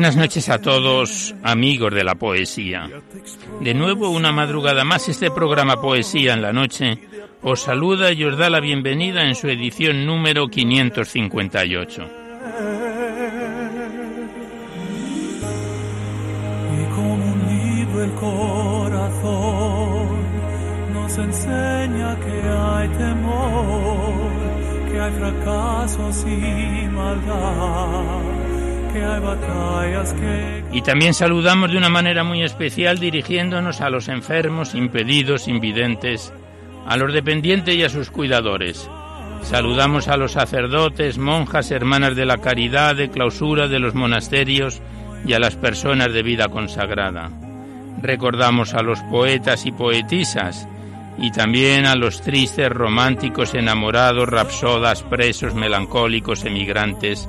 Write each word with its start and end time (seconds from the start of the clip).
Buenas 0.00 0.16
noches 0.16 0.48
a 0.48 0.58
todos, 0.58 1.34
amigos 1.42 1.92
de 1.92 2.02
la 2.02 2.14
poesía. 2.14 2.88
De 3.60 3.74
nuevo, 3.74 4.08
una 4.08 4.32
madrugada 4.32 4.82
más, 4.82 5.10
este 5.10 5.30
programa 5.30 5.78
Poesía 5.78 6.32
en 6.32 6.40
la 6.40 6.54
Noche 6.54 6.98
os 7.42 7.60
saluda 7.60 8.10
y 8.10 8.24
os 8.24 8.38
da 8.38 8.48
la 8.48 8.60
bienvenida 8.60 9.28
en 9.28 9.34
su 9.34 9.48
edición 9.48 10.06
número 10.06 10.48
558. 10.48 12.02
Y 16.72 16.84
como 16.94 17.32
un 17.32 17.40
libro 17.46 18.02
el 18.02 18.12
corazón 18.12 18.48
nos 20.94 21.18
enseña 21.18 22.18
que 22.20 22.40
hay 22.48 22.88
temor, 22.88 24.30
que 24.90 24.98
hay 24.98 25.12
fracasos 25.12 26.24
y 26.26 26.88
maldad 26.88 28.39
y 30.72 30.82
también 30.82 31.14
saludamos 31.14 31.70
de 31.70 31.78
una 31.78 31.88
manera 31.88 32.24
muy 32.24 32.42
especial 32.42 32.98
dirigiéndonos 32.98 33.80
a 33.80 33.90
los 33.90 34.08
enfermos, 34.08 34.74
impedidos, 34.74 35.48
invidentes, 35.48 36.32
a 36.86 36.96
los 36.96 37.12
dependientes 37.12 37.74
y 37.74 37.82
a 37.82 37.88
sus 37.88 38.10
cuidadores. 38.10 38.88
Saludamos 39.42 40.08
a 40.08 40.16
los 40.16 40.32
sacerdotes, 40.32 41.18
monjas, 41.18 41.70
hermanas 41.70 42.14
de 42.14 42.26
la 42.26 42.38
caridad, 42.38 42.94
de 42.94 43.10
clausura 43.10 43.68
de 43.68 43.78
los 43.78 43.94
monasterios 43.94 44.80
y 45.24 45.32
a 45.32 45.38
las 45.38 45.56
personas 45.56 46.12
de 46.12 46.22
vida 46.22 46.48
consagrada. 46.48 47.30
Recordamos 48.02 48.74
a 48.74 48.82
los 48.82 49.00
poetas 49.02 49.66
y 49.66 49.72
poetisas 49.72 50.68
y 51.18 51.32
también 51.32 51.86
a 51.86 51.96
los 51.96 52.22
tristes, 52.22 52.70
románticos, 52.70 53.54
enamorados, 53.54 54.28
rapsodas, 54.28 55.02
presos, 55.02 55.54
melancólicos, 55.54 56.44
emigrantes, 56.44 57.28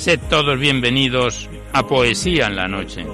Sed 0.00 0.18
todos 0.30 0.58
bienvenidos 0.58 1.46
a 1.74 1.86
Poesía 1.86 2.46
en 2.46 2.56
la 2.56 2.66
Noche. 2.66 3.04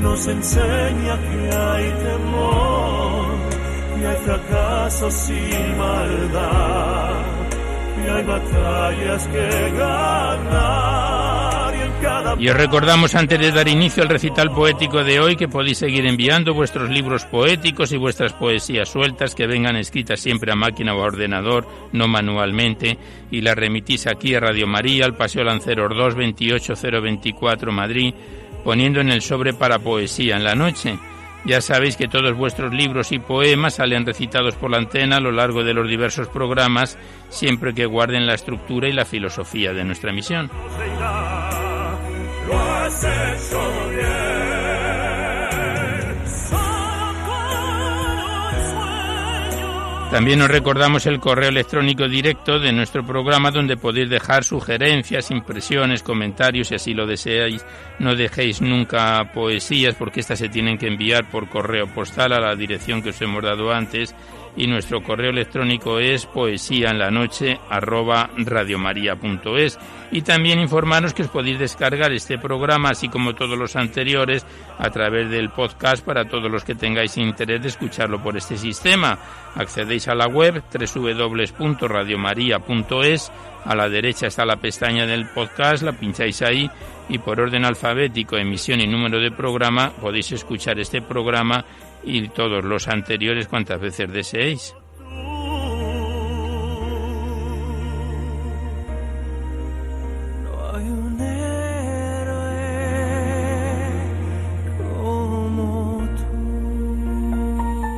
Nos 0.00 0.26
enseña 0.28 1.18
que 1.18 1.56
hay 1.56 1.90
temor, 1.90 3.26
y 4.00 4.04
hay 4.04 4.16
fracasos 4.18 5.30
y 5.30 5.76
maldad, 5.76 7.10
y 8.04 8.08
hay 8.08 8.22
batallas 8.22 9.26
que 9.26 9.70
ganar. 9.76 11.29
Y 12.38 12.48
os 12.48 12.56
recordamos 12.56 13.14
antes 13.14 13.38
de 13.38 13.52
dar 13.52 13.68
inicio 13.68 14.02
al 14.02 14.08
recital 14.08 14.50
poético 14.50 15.04
de 15.04 15.20
hoy 15.20 15.36
que 15.36 15.48
podéis 15.48 15.78
seguir 15.78 16.06
enviando 16.06 16.54
vuestros 16.54 16.88
libros 16.88 17.24
poéticos 17.26 17.92
y 17.92 17.98
vuestras 17.98 18.32
poesías 18.32 18.88
sueltas 18.88 19.34
que 19.34 19.46
vengan 19.46 19.76
escritas 19.76 20.20
siempre 20.20 20.52
a 20.52 20.56
máquina 20.56 20.94
o 20.94 21.02
a 21.02 21.06
ordenador, 21.06 21.66
no 21.92 22.08
manualmente, 22.08 22.96
y 23.30 23.42
las 23.42 23.56
remitís 23.56 24.06
aquí 24.06 24.34
a 24.34 24.40
Radio 24.40 24.66
María, 24.66 25.04
al 25.04 25.16
Paseo 25.16 25.44
Lanceros 25.44 25.94
2, 25.94 26.14
28024 26.14 27.72
Madrid, 27.72 28.14
poniendo 28.64 29.00
en 29.00 29.10
el 29.10 29.20
sobre 29.20 29.52
para 29.52 29.78
poesía 29.78 30.36
en 30.36 30.44
la 30.44 30.54
noche. 30.54 30.98
Ya 31.44 31.60
sabéis 31.60 31.96
que 31.96 32.08
todos 32.08 32.36
vuestros 32.36 32.72
libros 32.72 33.12
y 33.12 33.18
poemas 33.18 33.74
salen 33.74 34.04
recitados 34.04 34.54
por 34.56 34.70
la 34.70 34.76
antena 34.76 35.16
a 35.16 35.20
lo 35.20 35.32
largo 35.32 35.64
de 35.64 35.74
los 35.74 35.88
diversos 35.88 36.28
programas, 36.28 36.98
siempre 37.30 37.74
que 37.74 37.86
guarden 37.86 38.26
la 38.26 38.34
estructura 38.34 38.88
y 38.88 38.92
la 38.92 39.06
filosofía 39.06 39.72
de 39.72 39.84
nuestra 39.84 40.12
misión. 40.12 40.50
También 50.10 50.42
os 50.42 50.48
recordamos 50.48 51.06
el 51.06 51.20
correo 51.20 51.50
electrónico 51.50 52.08
directo 52.08 52.58
de 52.58 52.72
nuestro 52.72 53.06
programa 53.06 53.52
donde 53.52 53.76
podéis 53.76 54.10
dejar 54.10 54.42
sugerencias, 54.42 55.30
impresiones, 55.30 56.02
comentarios 56.02 56.66
si 56.66 56.74
así 56.74 56.94
lo 56.94 57.06
deseáis. 57.06 57.64
No 58.00 58.16
dejéis 58.16 58.60
nunca 58.60 59.30
poesías 59.32 59.94
porque 59.94 60.18
estas 60.18 60.40
se 60.40 60.48
tienen 60.48 60.78
que 60.78 60.88
enviar 60.88 61.30
por 61.30 61.48
correo 61.48 61.86
postal 61.86 62.32
a 62.32 62.40
la 62.40 62.56
dirección 62.56 63.02
que 63.02 63.10
os 63.10 63.22
hemos 63.22 63.44
dado 63.44 63.72
antes 63.72 64.12
y 64.56 64.66
nuestro 64.66 65.02
correo 65.02 65.30
electrónico 65.30 65.98
es 65.98 66.26
poesía 66.26 66.90
en 66.90 66.98
la 66.98 67.10
noche 67.10 67.58
arroba 67.68 68.30
radiomaria.es 68.36 69.78
y 70.12 70.22
también 70.22 70.58
informaros 70.58 71.14
que 71.14 71.22
os 71.22 71.28
podéis 71.28 71.58
descargar 71.58 72.12
este 72.12 72.38
programa 72.38 72.90
así 72.90 73.08
como 73.08 73.34
todos 73.34 73.56
los 73.56 73.76
anteriores 73.76 74.44
a 74.78 74.90
través 74.90 75.30
del 75.30 75.50
podcast 75.50 76.04
para 76.04 76.24
todos 76.24 76.50
los 76.50 76.64
que 76.64 76.74
tengáis 76.74 77.16
interés 77.16 77.62
de 77.62 77.68
escucharlo 77.68 78.20
por 78.22 78.36
este 78.36 78.56
sistema. 78.56 79.18
Accedéis 79.54 80.08
a 80.08 80.14
la 80.14 80.26
web 80.26 80.62
www.radiomaria.es, 80.72 83.32
a 83.64 83.74
la 83.74 83.88
derecha 83.88 84.26
está 84.26 84.44
la 84.44 84.56
pestaña 84.56 85.06
del 85.06 85.28
podcast, 85.28 85.84
la 85.84 85.92
pincháis 85.92 86.42
ahí 86.42 86.68
y 87.08 87.18
por 87.18 87.40
orden 87.40 87.64
alfabético, 87.64 88.36
emisión 88.36 88.80
y 88.80 88.86
número 88.86 89.20
de 89.20 89.30
programa 89.30 89.92
podéis 90.00 90.32
escuchar 90.32 90.80
este 90.80 91.02
programa 91.02 91.64
y 92.02 92.28
todos 92.28 92.64
los 92.64 92.88
anteriores 92.88 93.48
cuantas 93.48 93.80
veces 93.80 94.12
deseéis. 94.12 94.74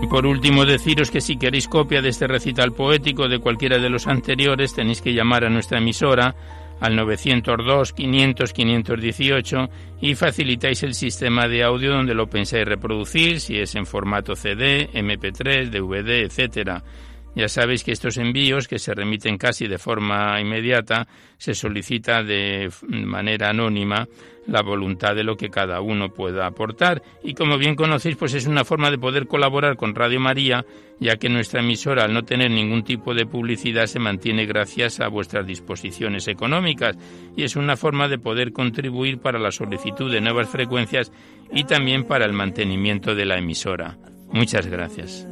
Y 0.03 0.07
por 0.09 0.27
último 0.27 0.65
deciros 0.65 1.11
que 1.11 1.21
si 1.21 1.37
queréis 1.37 1.69
copia 1.69 2.03
de 2.03 2.09
este 2.09 2.27
recital 2.27 2.73
poético 2.73 3.29
de 3.29 3.39
cualquiera 3.39 3.79
de 3.79 3.89
los 3.89 4.09
anteriores 4.09 4.75
tenéis 4.75 5.01
que 5.01 5.15
llamar 5.15 5.45
a 5.45 5.51
nuestra 5.51 5.79
emisora 5.79 6.35
al 6.83 6.97
902 6.97 7.93
500 7.93 8.53
518 8.53 9.71
y 10.01 10.17
facilitáis 10.17 10.83
el 10.83 10.95
sistema 10.95 11.47
de 11.47 11.63
audio 11.63 11.93
donde 11.93 12.13
lo 12.13 12.27
pensáis 12.27 12.67
reproducir, 12.67 13.39
si 13.39 13.57
es 13.57 13.77
en 13.77 13.87
formato 13.87 14.35
CD, 14.35 14.91
MP3, 14.93 15.71
DVD, 15.71 16.25
etcétera. 16.25 16.83
Ya 17.35 17.49
sabéis 17.49 17.83
que 17.83 17.93
estos 17.93 18.19
envíos, 18.19 18.69
que 18.69 18.79
se 18.79 18.95
remiten 18.95 19.39
casi 19.39 19.67
de 19.67 19.79
forma 19.79 20.39
inmediata, 20.41 21.07
se 21.39 21.55
solicita 21.55 22.23
de 22.23 22.71
manera 22.89 23.51
anónima 23.51 24.07
la 24.47 24.61
voluntad 24.61 25.15
de 25.15 25.25
lo 25.25 25.37
que 25.37 25.49
cada 25.49 25.81
uno 25.81 26.11
pueda 26.11 26.47
aportar. 26.47 27.03
Y 27.23 27.35
como 27.35 27.57
bien 27.57 27.75
conocéis, 27.75 28.17
pues 28.17 28.35
es 28.35 28.47
una 28.47 28.65
forma 28.65 28.91
de 28.91 28.99
poder 28.99 29.27
colaborar 29.27 29.77
con 29.77 29.95
Radio 29.95 30.21
María, 30.21 30.65
ya 31.01 31.17
que 31.17 31.29
nuestra 31.29 31.61
emisora, 31.61 32.05
al 32.05 32.13
no 32.13 32.23
tener 32.25 32.51
ningún 32.51 32.85
tipo 32.85 33.15
de 33.15 33.25
publicidad, 33.25 33.87
se 33.87 33.99
mantiene 33.99 34.45
gracias 34.45 35.01
a 35.01 35.09
vuestras 35.09 35.47
disposiciones 35.47 36.29
económicas. 36.29 36.99
Y 37.37 37.45
es 37.45 37.57
una 37.57 37.77
forma 37.77 38.09
de 38.09 38.19
poder 38.19 38.53
contribuir 38.53 39.19
para 39.21 39.39
la 39.39 39.53
solicitud 39.53 40.13
de 40.13 40.21
nuevas 40.21 40.49
frecuencias 40.51 41.13
y 41.51 41.65
también 41.65 42.05
para 42.05 42.27
el 42.27 42.33
mantenimiento 42.33 43.15
de 43.15 43.25
la 43.25 43.39
emisora. 43.39 43.97
Muchas 44.33 44.67
gracias 44.67 45.27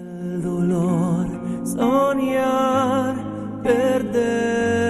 soñar 1.65 3.15
perder 3.63 4.81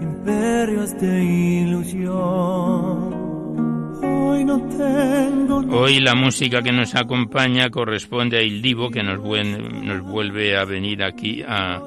imperios 0.00 0.98
de 1.00 1.24
ilusión. 1.24 3.10
Hoy 4.02 4.44
no 4.44 4.60
tengo. 4.68 5.58
Hoy 5.70 6.00
la 6.00 6.14
música 6.14 6.62
que 6.62 6.72
nos 6.72 6.94
acompaña 6.94 7.70
corresponde 7.70 8.38
a 8.38 8.42
Il 8.42 8.60
Divo, 8.62 8.90
que 8.90 9.02
nos, 9.02 9.18
nos 9.18 10.02
vuelve 10.02 10.56
a 10.56 10.64
venir 10.64 11.02
aquí 11.02 11.42
a 11.46 11.80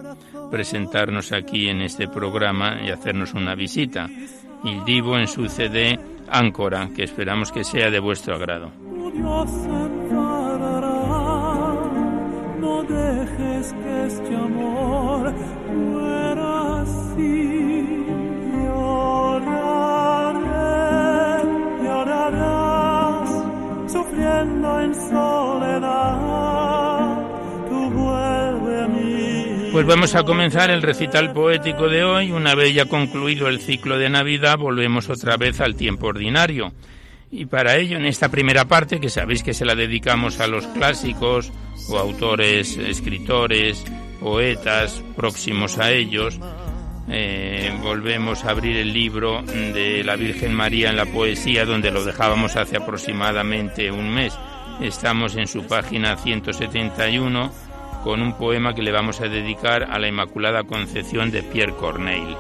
presentarnos 0.52 1.32
aquí 1.32 1.68
en 1.68 1.82
este 1.82 2.08
programa 2.08 2.80
y 2.86 2.90
hacernos 2.92 3.34
una 3.34 3.56
visita. 3.56 4.08
Il 4.64 4.86
Divo 4.86 5.18
en 5.18 5.28
su 5.28 5.48
CD 5.48 6.00
Áncora, 6.30 6.90
que 6.96 7.04
esperamos 7.04 7.52
que 7.52 7.64
sea 7.64 7.90
de 7.90 8.00
vuestro 8.00 8.36
agrado. 8.36 8.72
Que 13.72 14.06
este 14.08 14.36
amor 14.36 15.32
muera 15.72 16.82
así. 16.82 18.06
Lloraré, 18.66 19.64
llorarás, 21.84 23.30
sufriendo 23.92 24.82
en 24.82 24.96
soledad. 24.96 26.24
Pues 29.74 29.88
vamos 29.88 30.14
a 30.14 30.24
comenzar 30.24 30.70
el 30.70 30.84
recital 30.84 31.34
poético 31.34 31.90
de 31.90 32.04
hoy. 32.04 32.32
Una 32.32 32.54
vez 32.54 32.76
ya 32.76 32.86
concluido 32.86 33.48
el 33.48 33.60
ciclo 33.60 33.98
de 33.98 34.08
Navidad, 34.08 34.60
volvemos 34.60 35.10
otra 35.10 35.36
vez 35.36 35.62
al 35.62 35.76
tiempo 35.76 36.06
ordinario. 36.08 36.74
Y 37.36 37.48
para 37.48 37.78
ello, 37.78 37.98
en 37.98 38.06
esta 38.06 38.30
primera 38.30 38.66
parte, 38.66 39.00
que 39.00 39.10
sabéis 39.10 39.42
que 39.42 39.56
se 39.56 39.66
la 39.66 39.74
dedicamos 39.74 40.40
a 40.40 40.46
los 40.46 40.68
clásicos 40.68 41.52
o 41.90 41.98
autores, 41.98 42.78
escritores, 42.78 43.84
poetas 44.20 45.04
próximos 45.16 45.80
a 45.80 45.92
ellos, 45.92 46.40
eh, 47.10 47.76
volvemos 47.82 48.46
a 48.46 48.52
abrir 48.52 48.78
el 48.78 48.94
libro 48.94 49.42
de 49.42 50.04
la 50.04 50.16
Virgen 50.16 50.54
María 50.54 50.92
en 50.92 50.96
la 50.96 51.08
poesía, 51.08 51.66
donde 51.66 51.90
lo 51.90 52.06
dejábamos 52.06 52.56
hace 52.56 52.78
aproximadamente 52.78 53.92
un 53.92 54.14
mes. 54.14 54.38
Estamos 54.80 55.36
en 55.36 55.48
su 55.48 55.66
página 55.66 56.16
171 56.16 57.52
con 58.04 58.22
un 58.22 58.38
poema 58.38 58.76
que 58.76 58.84
le 58.84 58.92
vamos 58.92 59.22
a 59.22 59.28
dedicar 59.28 59.86
a 59.86 59.98
la 59.98 60.08
Inmaculada 60.08 60.66
Concepción 60.66 61.32
de 61.32 61.42
Pierre 61.42 61.74
Corneille. 61.74 62.38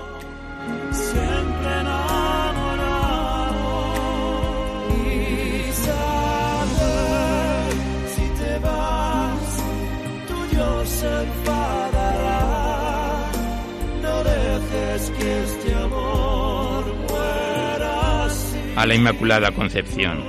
A 18.75 18.85
la 18.85 18.95
Inmaculada 18.95 19.51
Concepción. 19.51 20.19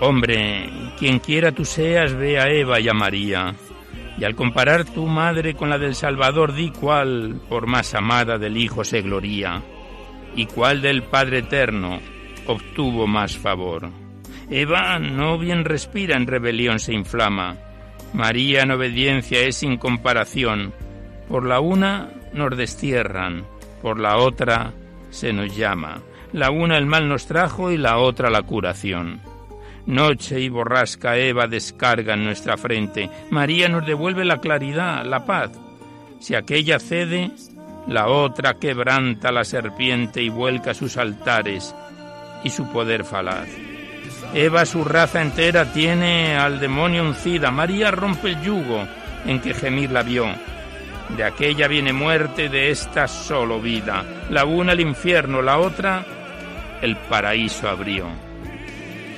Hombre, 0.00 0.68
quien 0.98 1.20
quiera 1.20 1.52
tú 1.52 1.64
seas, 1.64 2.12
ve 2.12 2.38
a 2.38 2.48
Eva 2.48 2.80
y 2.80 2.88
a 2.88 2.92
María. 2.92 3.54
Y 4.18 4.24
al 4.24 4.34
comparar 4.34 4.84
tu 4.84 5.06
madre 5.06 5.54
con 5.54 5.70
la 5.70 5.78
del 5.78 5.94
Salvador, 5.94 6.54
di 6.54 6.70
cuál, 6.70 7.40
por 7.48 7.66
más 7.66 7.94
amada 7.94 8.36
del 8.36 8.56
Hijo, 8.56 8.84
se 8.84 9.00
gloría, 9.00 9.62
y 10.36 10.46
cuál 10.46 10.82
del 10.82 11.02
Padre 11.04 11.38
Eterno 11.38 12.00
obtuvo 12.46 13.06
más 13.06 13.36
favor. 13.38 13.90
Eva 14.50 14.98
no 14.98 15.38
bien 15.38 15.64
respira, 15.64 16.16
en 16.16 16.26
rebelión 16.26 16.78
se 16.78 16.92
inflama. 16.92 17.56
María 18.12 18.62
en 18.62 18.72
obediencia 18.72 19.40
es 19.40 19.56
sin 19.56 19.78
comparación. 19.78 20.72
Por 21.28 21.46
la 21.46 21.60
una 21.60 22.10
nos 22.34 22.56
destierran, 22.56 23.46
por 23.84 24.00
la 24.00 24.16
otra 24.16 24.72
se 25.10 25.34
nos 25.34 25.54
llama. 25.54 26.00
La 26.32 26.50
una 26.50 26.78
el 26.78 26.86
mal 26.86 27.06
nos 27.06 27.26
trajo 27.26 27.70
y 27.70 27.76
la 27.76 27.98
otra 27.98 28.30
la 28.30 28.40
curación. 28.40 29.20
Noche 29.84 30.40
y 30.40 30.48
borrasca 30.48 31.18
Eva 31.18 31.46
descarga 31.48 32.14
en 32.14 32.24
nuestra 32.24 32.56
frente. 32.56 33.10
María 33.28 33.68
nos 33.68 33.86
devuelve 33.86 34.24
la 34.24 34.38
claridad, 34.38 35.04
la 35.04 35.26
paz. 35.26 35.50
Si 36.18 36.34
aquella 36.34 36.78
cede, 36.78 37.30
la 37.86 38.08
otra 38.08 38.54
quebranta 38.54 39.30
la 39.30 39.44
serpiente 39.44 40.22
y 40.22 40.30
vuelca 40.30 40.72
sus 40.72 40.96
altares 40.96 41.74
y 42.42 42.48
su 42.48 42.72
poder 42.72 43.04
falaz. 43.04 43.50
Eva 44.32 44.64
su 44.64 44.82
raza 44.82 45.20
entera 45.20 45.74
tiene 45.74 46.38
al 46.38 46.58
demonio 46.58 47.02
uncida. 47.02 47.50
María 47.50 47.90
rompe 47.90 48.30
el 48.30 48.40
yugo 48.40 48.88
en 49.26 49.42
que 49.42 49.52
gemir 49.52 49.90
la 49.90 50.02
vio. 50.02 50.53
De 51.10 51.22
aquella 51.22 51.68
viene 51.68 51.92
muerte, 51.92 52.48
de 52.48 52.70
esta 52.70 53.06
solo 53.06 53.60
vida. 53.60 54.04
La 54.30 54.44
una 54.44 54.72
el 54.72 54.80
infierno, 54.80 55.42
la 55.42 55.58
otra 55.58 56.04
el 56.82 56.96
paraíso 56.96 57.68
abrió. 57.68 58.06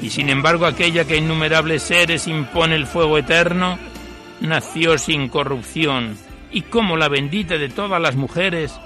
Y 0.00 0.10
sin 0.10 0.28
embargo 0.28 0.66
aquella 0.66 1.04
que 1.04 1.16
innumerables 1.16 1.82
seres 1.82 2.26
impone 2.26 2.74
el 2.74 2.86
fuego 2.86 3.18
eterno, 3.18 3.78
nació 4.40 4.98
sin 4.98 5.28
corrupción, 5.28 6.18
y 6.52 6.62
como 6.62 6.96
la 6.96 7.08
bendita 7.08 7.56
de 7.56 7.70
todas 7.70 8.00
las 8.00 8.14
mujeres, 8.14 8.78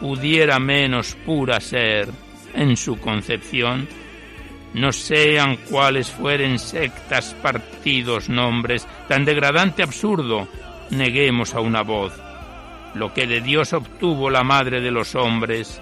pudiera 0.00 0.58
menos 0.58 1.16
pura 1.26 1.60
ser 1.60 2.08
en 2.54 2.76
su 2.76 2.98
concepción, 3.00 3.88
no 4.74 4.92
sean 4.92 5.56
cuales 5.56 6.10
fueren 6.10 6.58
sectas, 6.58 7.34
partidos, 7.42 8.28
nombres, 8.28 8.86
tan 9.08 9.24
degradante 9.24 9.82
absurdo, 9.82 10.48
neguemos 10.90 11.54
a 11.54 11.60
una 11.60 11.82
voz 11.82 12.23
lo 12.94 13.12
que 13.12 13.26
de 13.26 13.40
Dios 13.40 13.72
obtuvo 13.72 14.30
la 14.30 14.44
madre 14.44 14.80
de 14.80 14.90
los 14.90 15.14
hombres, 15.14 15.80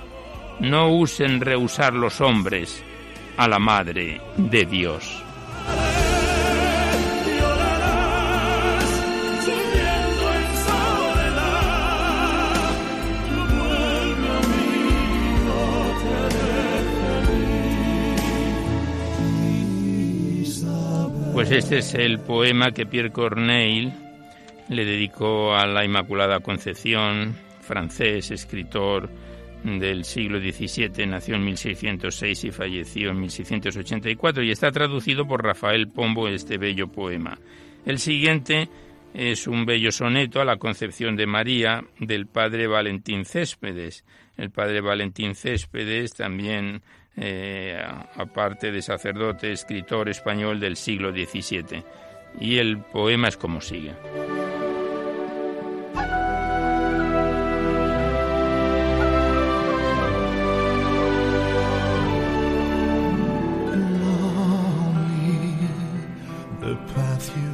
no 0.61 0.89
usen 0.89 1.41
rehusar 1.41 1.93
los 1.95 2.21
hombres 2.21 2.83
a 3.37 3.49
la 3.49 3.59
madre 3.59 4.21
de 4.37 4.65
Dios. 4.65 5.23
Pues 21.33 21.51
este 21.51 21.79
es 21.79 21.95
el 21.95 22.21
poema 22.21 22.73
que 22.73 22.87
Pierre 22.87 23.11
Corneille 23.11 23.93
le 24.69 24.85
dedicó 24.85 25.55
a 25.55 25.67
la 25.67 25.85
Inmaculada 25.85 26.41
Concepción, 26.41 27.35
francés, 27.61 28.31
escritor 28.31 29.11
del 29.65 30.05
siglo 30.05 30.41
XVII, 30.41 31.07
nació 31.07 31.37
en 31.37 31.45
1606 31.45 32.45
y 32.45 32.51
falleció 32.51 33.11
en 33.11 33.21
1684 33.21 34.43
y 34.43 34.51
está 34.51 34.73
traducido 34.73 35.27
por 35.27 35.45
Rafael 35.45 35.89
Pombo 35.89 36.29
este 36.29 36.59
bello 36.59 36.89
poema. 36.89 37.39
El 37.87 37.99
siguiente 37.99 38.69
es 39.15 39.47
un 39.47 39.67
bello 39.67 39.93
soneto 39.93 40.41
a 40.41 40.45
la 40.45 40.57
concepción 40.57 41.17
de 41.17 41.27
María 41.27 41.85
del 41.99 42.27
padre 42.27 42.67
Valentín 42.67 43.25
Céspedes. 43.25 44.05
El 44.37 44.51
padre 44.51 44.81
Valentín 44.81 45.35
Céspedes 45.35 46.15
también, 46.15 46.83
eh, 47.17 47.81
aparte 48.17 48.73
de 48.73 48.83
sacerdote, 48.83 49.53
escritor 49.53 50.09
español 50.09 50.59
del 50.59 50.77
siglo 50.77 51.13
XVII. 51.13 51.85
Y 52.41 52.57
el 52.57 52.79
poema 52.79 53.29
es 53.29 53.37
como 53.37 53.61
sigue. 53.61 53.93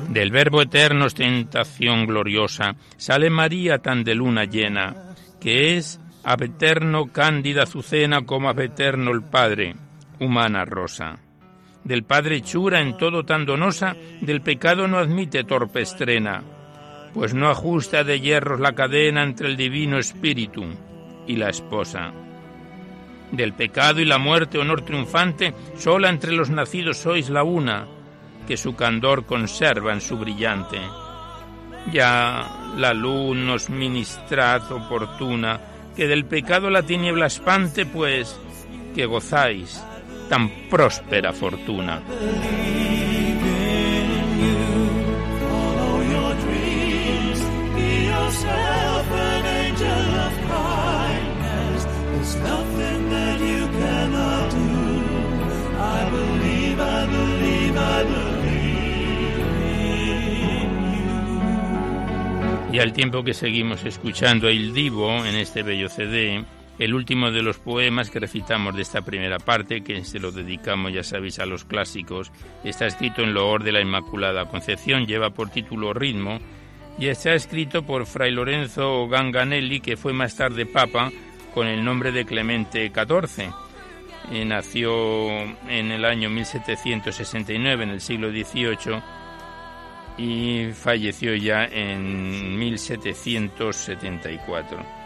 Del 0.08 0.30
Verbo 0.30 0.62
eterno 0.62 1.04
ostentación 1.04 2.06
gloriosa, 2.06 2.76
sale 2.96 3.28
María 3.28 3.78
tan 3.78 4.04
de 4.04 4.14
luna 4.14 4.44
llena, 4.46 5.14
que 5.38 5.76
es 5.76 6.00
ab 6.24 6.42
eterno 6.42 7.12
cándida 7.12 7.64
azucena 7.64 8.24
como 8.24 8.48
ab 8.48 8.58
eterno 8.60 9.10
el 9.10 9.22
Padre, 9.22 9.76
humana 10.18 10.64
rosa. 10.64 11.18
Del 11.84 12.04
Padre 12.04 12.40
chura 12.40 12.80
en 12.80 12.96
todo 12.96 13.24
tan 13.24 13.44
donosa, 13.44 13.96
del 14.22 14.40
pecado 14.40 14.88
no 14.88 14.96
admite 14.96 15.44
torpe 15.44 15.82
estrena, 15.82 16.42
pues 17.12 17.34
no 17.34 17.50
ajusta 17.50 18.02
de 18.02 18.18
hierros 18.18 18.60
la 18.60 18.72
cadena 18.72 19.22
entre 19.22 19.48
el 19.48 19.58
divino 19.58 19.98
espíritu 19.98 20.64
y 21.26 21.36
la 21.36 21.50
esposa. 21.50 22.12
Del 23.30 23.52
pecado 23.52 24.00
y 24.00 24.06
la 24.06 24.16
muerte 24.16 24.56
honor 24.56 24.82
triunfante, 24.86 25.52
sola 25.76 26.08
entre 26.08 26.32
los 26.32 26.48
nacidos 26.48 26.96
sois 26.96 27.28
la 27.28 27.42
una, 27.42 27.86
que 28.48 28.56
su 28.56 28.74
candor 28.74 29.26
conserva 29.26 29.92
en 29.92 30.00
su 30.00 30.16
brillante. 30.16 30.80
Ya 31.92 32.72
la 32.78 32.94
luz 32.94 33.36
nos 33.36 33.68
ministrad 33.68 34.72
oportuna, 34.72 35.60
que 35.94 36.08
del 36.08 36.24
pecado 36.24 36.70
la 36.70 36.82
tiniebla 36.82 37.26
espante, 37.26 37.84
pues 37.84 38.40
que 38.94 39.04
gozáis 39.04 39.84
tan 40.30 40.48
próspera 40.70 41.34
fortuna. 41.34 42.00
Y 62.70 62.80
al 62.80 62.92
tiempo 62.92 63.24
que 63.24 63.32
seguimos 63.32 63.84
escuchando 63.84 64.46
a 64.46 64.52
Il 64.52 64.74
Divo 64.74 65.24
en 65.24 65.36
este 65.36 65.62
bello 65.62 65.88
CD, 65.88 66.44
el 66.78 66.94
último 66.94 67.30
de 67.30 67.42
los 67.42 67.58
poemas 67.58 68.10
que 68.10 68.20
recitamos 68.20 68.76
de 68.76 68.82
esta 68.82 69.00
primera 69.00 69.38
parte, 69.38 69.82
que 69.82 70.04
se 70.04 70.18
lo 70.18 70.32
dedicamos, 70.32 70.92
ya 70.92 71.02
sabéis, 71.02 71.38
a 71.38 71.46
los 71.46 71.64
clásicos, 71.64 72.30
está 72.64 72.86
escrito 72.86 73.22
en 73.22 73.32
loor 73.32 73.64
de 73.64 73.72
la 73.72 73.80
Inmaculada 73.80 74.44
Concepción, 74.44 75.06
lleva 75.06 75.30
por 75.30 75.48
título 75.48 75.94
Ritmo, 75.94 76.40
y 76.98 77.06
está 77.06 77.32
escrito 77.32 77.84
por 77.84 78.04
Fray 78.04 78.32
Lorenzo 78.32 79.08
Ganganelli, 79.08 79.80
que 79.80 79.96
fue 79.96 80.12
más 80.12 80.36
tarde 80.36 80.66
Papa, 80.66 81.10
con 81.54 81.66
el 81.66 81.82
nombre 81.82 82.12
de 82.12 82.26
Clemente 82.26 82.92
XIV. 82.94 83.50
Y 84.30 84.44
nació 84.44 85.40
en 85.68 85.90
el 85.90 86.04
año 86.04 86.28
1769, 86.28 87.84
en 87.84 87.90
el 87.90 88.00
siglo 88.02 88.30
XVIII, 88.30 89.00
y 90.18 90.72
falleció 90.74 91.34
ya 91.36 91.64
en 91.64 92.58
1774 92.58 94.98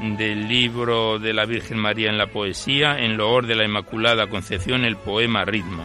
del 0.00 0.48
libro 0.48 1.18
de 1.18 1.34
la 1.34 1.44
Virgen 1.44 1.78
María 1.78 2.10
en 2.10 2.18
la 2.18 2.28
poesía, 2.28 2.98
en 2.98 3.16
loor 3.16 3.46
de 3.46 3.54
la 3.54 3.64
Inmaculada 3.64 4.28
Concepción, 4.28 4.84
el 4.84 4.96
poema 4.96 5.44
Ritmo. 5.44 5.84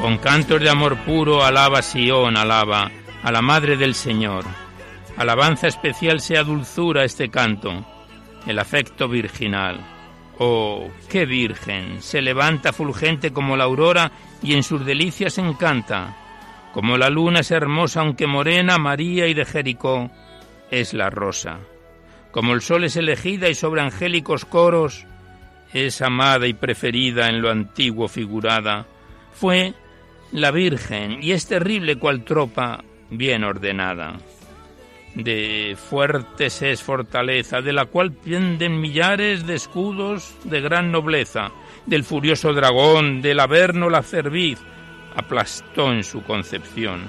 Con 0.00 0.18
cantos 0.18 0.60
de 0.60 0.70
amor 0.70 0.96
puro 1.04 1.44
alaba 1.44 1.82
Sión, 1.82 2.38
alaba 2.38 2.90
a 3.22 3.30
la 3.30 3.42
Madre 3.42 3.76
del 3.76 3.94
Señor. 3.94 4.46
Alabanza 5.20 5.68
especial 5.68 6.22
sea 6.22 6.44
dulzura 6.44 7.04
este 7.04 7.28
canto, 7.28 7.84
el 8.46 8.58
afecto 8.58 9.06
virginal. 9.06 9.78
Oh, 10.38 10.90
qué 11.10 11.26
virgen, 11.26 12.00
se 12.00 12.22
levanta 12.22 12.72
fulgente 12.72 13.30
como 13.30 13.54
la 13.54 13.64
aurora 13.64 14.12
y 14.42 14.54
en 14.54 14.62
sus 14.62 14.82
delicias 14.86 15.36
encanta. 15.36 16.16
Como 16.72 16.96
la 16.96 17.10
luna 17.10 17.40
es 17.40 17.50
hermosa 17.50 18.00
aunque 18.00 18.26
morena, 18.26 18.78
María 18.78 19.26
y 19.26 19.34
de 19.34 19.44
Jericó 19.44 20.10
es 20.70 20.94
la 20.94 21.10
rosa. 21.10 21.58
Como 22.30 22.54
el 22.54 22.62
sol 22.62 22.84
es 22.84 22.96
elegida 22.96 23.50
y 23.50 23.54
sobre 23.54 23.82
angélicos 23.82 24.46
coros 24.46 25.04
es 25.74 26.00
amada 26.00 26.46
y 26.46 26.54
preferida 26.54 27.28
en 27.28 27.42
lo 27.42 27.50
antiguo 27.50 28.08
figurada, 28.08 28.86
fue 29.34 29.74
la 30.32 30.50
Virgen 30.50 31.22
y 31.22 31.32
es 31.32 31.46
terrible 31.46 31.96
cual 31.96 32.24
tropa 32.24 32.82
bien 33.10 33.44
ordenada 33.44 34.16
de 35.14 35.76
fuertes 35.76 36.62
es 36.62 36.82
fortaleza, 36.82 37.60
de 37.60 37.72
la 37.72 37.86
cual 37.86 38.12
penden 38.12 38.80
millares 38.80 39.46
de 39.46 39.54
escudos 39.54 40.34
de 40.44 40.60
gran 40.60 40.92
nobleza, 40.92 41.50
del 41.86 42.04
furioso 42.04 42.52
dragón, 42.52 43.20
del 43.20 43.40
averno 43.40 43.90
la 43.90 44.02
cerviz, 44.02 44.58
aplastó 45.16 45.92
en 45.92 46.04
su 46.04 46.22
concepción. 46.22 47.02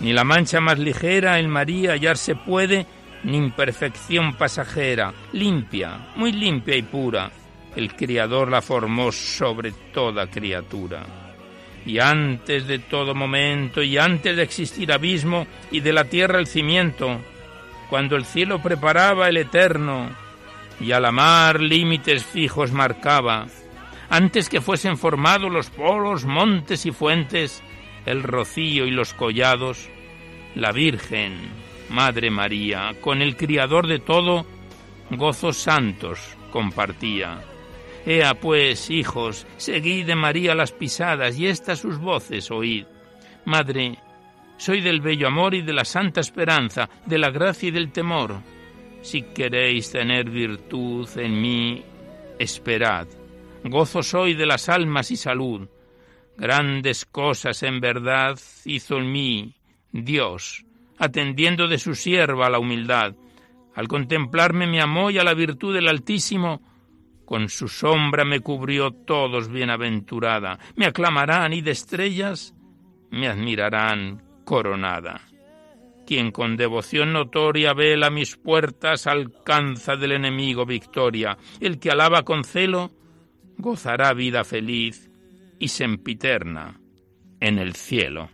Ni 0.00 0.12
la 0.12 0.24
mancha 0.24 0.60
más 0.60 0.78
ligera 0.78 1.38
en 1.38 1.48
María 1.48 1.92
hallarse 1.92 2.34
puede, 2.34 2.86
ni 3.22 3.36
imperfección 3.36 4.34
pasajera, 4.34 5.12
limpia, 5.32 6.08
muy 6.16 6.32
limpia 6.32 6.76
y 6.76 6.82
pura, 6.82 7.30
el 7.76 7.94
Criador 7.94 8.50
la 8.50 8.60
formó 8.60 9.12
sobre 9.12 9.72
toda 9.92 10.26
criatura 10.26 11.21
y 11.84 11.98
antes 11.98 12.66
de 12.66 12.78
todo 12.78 13.14
momento, 13.14 13.82
y 13.82 13.98
antes 13.98 14.36
de 14.36 14.42
existir 14.42 14.92
abismo, 14.92 15.46
y 15.70 15.80
de 15.80 15.92
la 15.92 16.04
tierra 16.04 16.38
el 16.38 16.46
cimiento, 16.46 17.20
cuando 17.90 18.16
el 18.16 18.24
cielo 18.24 18.62
preparaba 18.62 19.28
el 19.28 19.36
eterno, 19.36 20.10
y 20.80 20.92
a 20.92 21.00
la 21.00 21.12
mar 21.12 21.60
límites 21.60 22.24
fijos 22.24 22.72
marcaba, 22.72 23.46
antes 24.10 24.48
que 24.48 24.60
fuesen 24.60 24.96
formados 24.96 25.50
los 25.50 25.70
polos, 25.70 26.24
montes 26.24 26.86
y 26.86 26.90
fuentes, 26.90 27.62
el 28.06 28.22
rocío 28.22 28.86
y 28.86 28.90
los 28.90 29.14
collados, 29.14 29.88
la 30.54 30.72
Virgen, 30.72 31.38
Madre 31.88 32.30
María, 32.30 32.94
con 33.00 33.22
el 33.22 33.36
Criador 33.36 33.86
de 33.86 33.98
todo, 33.98 34.46
gozos 35.10 35.56
santos 35.56 36.36
compartía 36.50 37.40
Ea 38.04 38.34
pues, 38.34 38.90
hijos, 38.90 39.46
seguid 39.56 40.06
de 40.06 40.16
María 40.16 40.54
las 40.54 40.72
pisadas 40.72 41.38
y 41.38 41.46
estas 41.46 41.78
sus 41.78 41.98
voces 41.98 42.50
oíd. 42.50 42.84
Madre, 43.44 43.98
soy 44.56 44.80
del 44.80 45.00
bello 45.00 45.28
amor 45.28 45.54
y 45.54 45.62
de 45.62 45.72
la 45.72 45.84
santa 45.84 46.20
esperanza, 46.20 46.88
de 47.06 47.18
la 47.18 47.30
gracia 47.30 47.68
y 47.68 47.72
del 47.72 47.92
temor. 47.92 48.40
Si 49.02 49.22
queréis 49.22 49.90
tener 49.90 50.30
virtud 50.30 51.08
en 51.16 51.40
mí, 51.40 51.82
esperad. 52.38 53.06
Gozo 53.64 54.02
soy 54.02 54.34
de 54.34 54.46
las 54.46 54.68
almas 54.68 55.10
y 55.10 55.16
salud. 55.16 55.68
Grandes 56.36 57.04
cosas 57.04 57.62
en 57.62 57.80
verdad 57.80 58.38
hizo 58.64 58.96
en 58.96 59.12
mí 59.12 59.54
Dios, 59.92 60.64
atendiendo 60.98 61.68
de 61.68 61.78
su 61.78 61.94
sierva 61.94 62.50
la 62.50 62.58
humildad. 62.58 63.14
Al 63.74 63.86
contemplarme 63.86 64.66
me 64.66 64.80
amó 64.80 65.10
y 65.10 65.18
a 65.18 65.24
la 65.24 65.34
virtud 65.34 65.74
del 65.74 65.88
Altísimo 65.88 66.71
con 67.24 67.48
su 67.48 67.68
sombra 67.68 68.24
me 68.24 68.40
cubrió 68.40 68.90
todos 68.90 69.48
bienaventurada. 69.48 70.58
Me 70.76 70.86
aclamarán 70.86 71.52
y 71.52 71.60
de 71.60 71.70
estrellas 71.70 72.54
me 73.10 73.28
admirarán 73.28 74.22
coronada. 74.44 75.20
Quien 76.06 76.32
con 76.32 76.56
devoción 76.56 77.12
notoria 77.12 77.74
vela 77.74 78.10
mis 78.10 78.36
puertas 78.36 79.06
alcanza 79.06 79.96
del 79.96 80.12
enemigo 80.12 80.66
victoria. 80.66 81.38
El 81.60 81.78
que 81.78 81.90
alaba 81.90 82.22
con 82.22 82.44
celo 82.44 82.90
gozará 83.56 84.12
vida 84.12 84.44
feliz 84.44 85.10
y 85.58 85.68
sempiterna 85.68 86.80
en 87.40 87.58
el 87.58 87.74
cielo. 87.76 88.30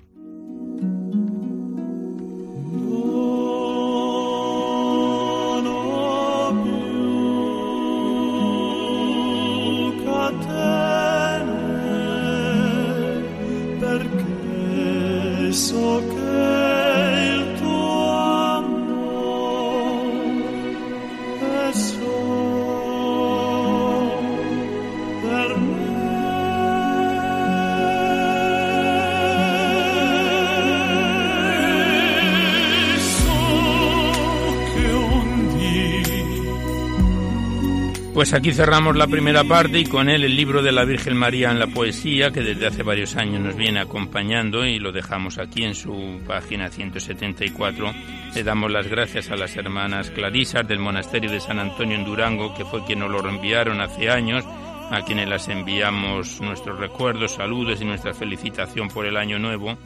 Pues 38.19 38.35
aquí 38.35 38.53
cerramos 38.53 38.97
la 38.97 39.07
primera 39.07 39.45
parte 39.45 39.79
y 39.79 39.85
con 39.85 40.09
él 40.09 40.25
el 40.25 40.35
libro 40.35 40.61
de 40.61 40.73
la 40.73 40.85
Virgen 40.85 41.17
María 41.17 41.53
en 41.53 41.61
la 41.61 41.69
poesía 41.69 42.33
que 42.33 42.41
desde 42.41 42.67
hace 42.67 42.83
varios 42.83 43.15
años 43.15 43.41
nos 43.41 43.55
viene 43.55 43.79
acompañando 43.79 44.67
y 44.67 44.81
lo 44.81 44.91
dejamos 44.91 45.39
aquí 45.39 45.63
en 45.63 45.77
su 45.77 46.21
página 46.27 46.69
174. 46.69 47.93
Le 48.35 48.43
damos 48.43 48.73
las 48.73 48.89
gracias 48.89 49.31
a 49.31 49.37
las 49.37 49.57
hermanas 49.57 50.11
Clarisas 50.11 50.67
del 50.67 50.81
monasterio 50.81 51.31
de 51.31 51.39
San 51.39 51.61
Antonio 51.61 51.97
en 51.97 52.05
Durango 52.05 52.57
que 52.57 52.65
fue 52.65 52.85
quien 52.85 52.99
nos 52.99 53.13
lo 53.13 53.21
enviaron 53.29 53.81
hace 53.81 54.11
años, 54.11 54.45
a 54.91 55.01
quienes 55.07 55.29
las 55.29 55.49
enviamos 55.49 56.41
nuestros 56.41 56.77
recuerdos, 56.77 57.37
saludos 57.37 57.81
y 57.81 57.85
nuestra 57.85 58.15
felicitación 58.15 58.89
por 58.89 59.07
el 59.07 59.17
año 59.17 59.39
nuevo. 59.39 59.79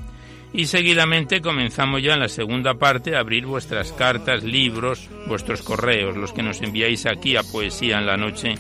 Y 0.55 0.67
seguidamente 0.67 1.41
comenzamos 1.41 2.03
ya 2.03 2.15
en 2.15 2.21
la 2.21 2.29
segunda 2.29 2.75
parte 2.75 3.17
a 3.17 3.21
abrir 3.21 3.47
vuestras 3.47 3.93
cartas, 3.93 4.45
libros, 4.45 5.09
vuestros 5.27 5.63
correos, 5.63 6.17
los 6.17 6.33
que 6.33 6.43
nos 6.43 6.61
enviáis 6.61 7.07
aquí 7.07 7.37
a 7.37 7.43
Poesía 7.43 7.99
en 7.99 8.07
la 8.07 8.19
Noche 8.19 8.55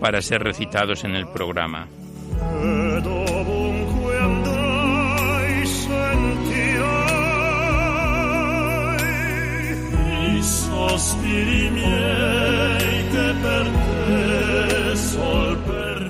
para 0.00 0.22
ser 0.22 0.42
recitados 0.42 1.02
en 1.04 1.16
el 1.16 1.26
programa. 1.28 1.88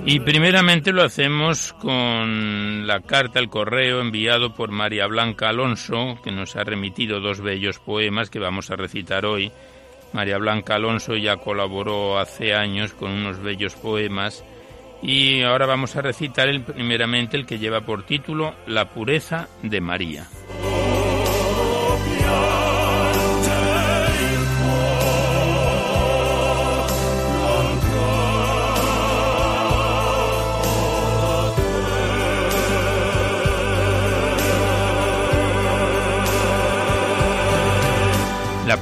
Y 0.04 0.18
primeramente 0.20 0.92
lo 0.92 1.04
hacemos 1.04 1.72
con 1.74 2.86
la 2.86 3.00
carta 3.00 3.38
al 3.38 3.48
correo 3.48 4.00
enviado 4.00 4.52
por 4.52 4.72
María 4.72 5.06
Blanca 5.06 5.48
Alonso, 5.48 6.18
que 6.24 6.32
nos 6.32 6.56
ha 6.56 6.64
remitido 6.64 7.20
dos 7.20 7.40
bellos 7.40 7.78
poemas 7.78 8.28
que 8.28 8.40
vamos 8.40 8.70
a 8.70 8.76
recitar 8.76 9.24
hoy. 9.24 9.52
María 10.12 10.38
Blanca 10.38 10.74
Alonso 10.74 11.14
ya 11.16 11.36
colaboró 11.36 12.18
hace 12.18 12.52
años 12.52 12.92
con 12.92 13.12
unos 13.12 13.40
bellos 13.40 13.74
poemas 13.74 14.44
y 15.02 15.42
ahora 15.42 15.66
vamos 15.66 15.96
a 15.96 16.02
recitar 16.02 16.48
el, 16.48 16.62
primeramente 16.62 17.36
el 17.36 17.46
que 17.46 17.58
lleva 17.58 17.82
por 17.82 18.04
título 18.04 18.54
La 18.66 18.90
pureza 18.90 19.48
de 19.62 19.80
María. 19.80 20.28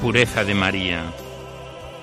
Pureza 0.00 0.44
de 0.44 0.54
María. 0.54 1.02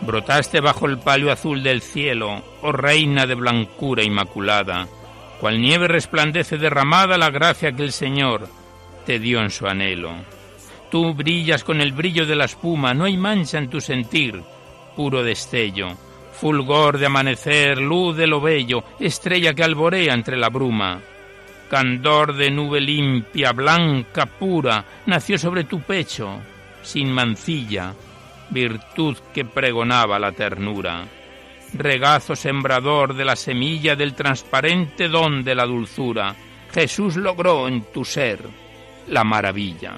Brotaste 0.01 0.62
bajo 0.62 0.86
el 0.86 1.00
palio 1.00 1.32
azul 1.32 1.63
del 1.63 1.82
cielo, 1.82 2.44
oh 2.62 2.72
reina 2.72 3.25
de 3.25 3.34
blancura 3.34 4.04
inmaculada, 4.04 4.88
cual 5.42 5.60
nieve 5.60 5.88
resplandece 5.88 6.58
derramada 6.58 7.18
la 7.18 7.32
gracia 7.32 7.72
que 7.72 7.84
el 7.84 7.92
Señor 7.92 8.48
te 9.06 9.18
dio 9.20 9.42
en 9.42 9.50
su 9.50 9.66
anhelo. 9.66 10.12
Tú 10.92 11.13
brillas 11.16 11.63
con 11.63 11.82
el 11.82 11.92
brillo 11.92 12.25
de 12.27 12.36
la 12.36 12.46
espuma, 12.46 12.94
no 12.94 13.06
hay 13.06 13.18
mancha 13.18 13.58
en 13.58 13.70
tu 13.70 13.82
sentir, 13.82 14.44
puro 14.96 15.24
destello, 15.24 15.98
fulgor 16.34 17.00
de 17.00 17.08
amanecer, 17.08 17.80
luz 17.80 18.16
de 18.16 18.27
lo 18.27 18.39
bello, 18.39 18.84
estrella 19.00 19.56
que 19.56 19.63
alborea 19.63 20.13
entre 20.13 20.38
la 20.38 20.50
bruma. 20.50 21.01
Candor 21.70 22.36
de 22.36 22.51
nube 22.51 22.80
limpia, 22.80 23.51
blanca, 23.51 24.27
pura, 24.27 24.86
nació 25.08 25.38
sobre 25.38 25.66
tu 25.66 25.82
pecho, 25.82 26.39
sin 26.88 27.12
mancilla, 27.12 27.94
virtud 28.50 29.17
que 29.34 29.44
pregonaba 29.44 30.17
la 30.17 30.32
ternura. 30.32 31.06
Regazo 31.74 32.36
sembrador 32.36 33.13
de 33.13 33.25
la 33.25 33.36
semilla 33.36 33.96
del 33.96 34.13
transparente 34.13 35.10
don 35.10 35.44
de 35.44 35.53
la 35.53 35.65
dulzura, 35.65 36.34
Jesús 36.74 37.17
logró 37.17 37.67
en 37.67 37.84
tu 37.91 38.06
ser 38.06 38.39
la 39.08 39.25
maravilla. 39.25 39.98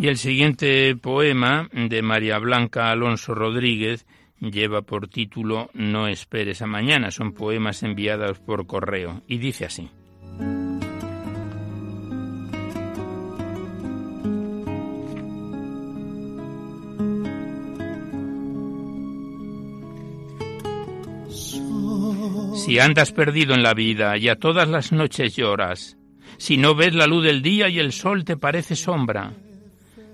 Y 0.00 0.08
el 0.08 0.16
siguiente 0.16 0.96
poema 0.96 1.68
de 1.74 2.00
María 2.00 2.38
Blanca 2.38 2.90
Alonso 2.90 3.34
Rodríguez 3.34 4.06
lleva 4.40 4.80
por 4.80 5.08
título 5.08 5.68
No 5.74 6.08
esperes 6.08 6.62
a 6.62 6.66
mañana. 6.66 7.10
Son 7.10 7.34
poemas 7.34 7.82
enviados 7.82 8.38
por 8.38 8.66
correo 8.66 9.20
y 9.26 9.36
dice 9.36 9.66
así. 9.66 9.90
Si 22.54 22.78
andas 22.78 23.12
perdido 23.12 23.52
en 23.52 23.62
la 23.62 23.74
vida 23.74 24.16
y 24.16 24.28
a 24.28 24.36
todas 24.36 24.66
las 24.66 24.92
noches 24.92 25.36
lloras, 25.36 25.98
si 26.38 26.56
no 26.56 26.74
ves 26.74 26.94
la 26.94 27.06
luz 27.06 27.22
del 27.22 27.42
día 27.42 27.68
y 27.68 27.78
el 27.78 27.92
sol 27.92 28.24
te 28.24 28.38
parece 28.38 28.76
sombra, 28.76 29.34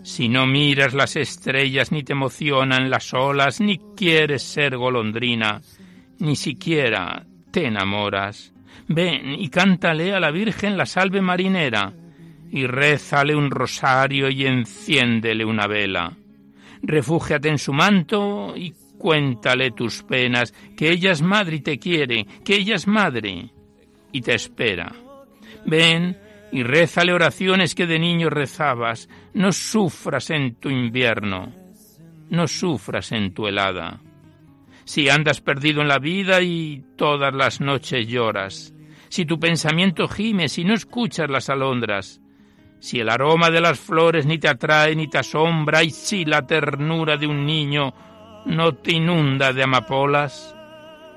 si 0.06 0.28
no 0.28 0.46
miras 0.46 0.94
las 0.94 1.16
estrellas 1.16 1.90
ni 1.90 2.04
te 2.04 2.12
emocionan 2.12 2.90
las 2.90 3.12
olas, 3.12 3.60
ni 3.60 3.80
quieres 3.96 4.44
ser 4.44 4.76
golondrina, 4.76 5.60
ni 6.20 6.36
siquiera 6.36 7.26
te 7.50 7.66
enamoras, 7.66 8.54
ven 8.86 9.34
y 9.34 9.48
cántale 9.48 10.14
a 10.14 10.20
la 10.20 10.30
Virgen 10.30 10.76
la 10.76 10.86
salve 10.86 11.20
marinera, 11.20 11.92
y 12.52 12.68
rézale 12.68 13.34
un 13.34 13.50
rosario 13.50 14.30
y 14.30 14.46
enciéndele 14.46 15.44
una 15.44 15.66
vela. 15.66 16.16
Refúgiate 16.82 17.48
en 17.48 17.58
su 17.58 17.72
manto 17.72 18.54
y 18.56 18.72
cuéntale 18.96 19.72
tus 19.72 20.04
penas, 20.04 20.54
que 20.76 20.92
ella 20.92 21.10
es 21.10 21.20
madre 21.20 21.56
y 21.56 21.60
te 21.62 21.80
quiere, 21.80 22.24
que 22.44 22.54
ella 22.54 22.76
es 22.76 22.86
madre 22.86 23.50
y 24.12 24.20
te 24.20 24.34
espera. 24.34 24.92
Ven 25.64 26.16
y 26.56 26.62
rézale 26.62 27.12
oraciones 27.12 27.74
que 27.74 27.86
de 27.86 27.98
niño 27.98 28.30
rezabas. 28.30 29.10
No 29.34 29.52
sufras 29.52 30.30
en 30.30 30.54
tu 30.54 30.70
invierno, 30.70 31.52
no 32.30 32.48
sufras 32.48 33.12
en 33.12 33.34
tu 33.34 33.46
helada. 33.46 34.00
Si 34.86 35.10
andas 35.10 35.42
perdido 35.42 35.82
en 35.82 35.88
la 35.88 35.98
vida 35.98 36.40
y 36.40 36.82
todas 36.96 37.34
las 37.34 37.60
noches 37.60 38.06
lloras, 38.06 38.72
si 39.10 39.26
tu 39.26 39.38
pensamiento 39.38 40.08
gime, 40.08 40.48
si 40.48 40.64
no 40.64 40.72
escuchas 40.72 41.28
las 41.28 41.50
alondras, 41.50 42.22
si 42.80 43.00
el 43.00 43.10
aroma 43.10 43.50
de 43.50 43.60
las 43.60 43.78
flores 43.78 44.24
ni 44.24 44.38
te 44.38 44.48
atrae 44.48 44.96
ni 44.96 45.08
te 45.08 45.18
asombra, 45.18 45.84
y 45.84 45.90
si 45.90 46.24
la 46.24 46.46
ternura 46.46 47.18
de 47.18 47.26
un 47.26 47.44
niño 47.44 47.92
no 48.46 48.76
te 48.76 48.94
inunda 48.94 49.52
de 49.52 49.62
amapolas, 49.62 50.56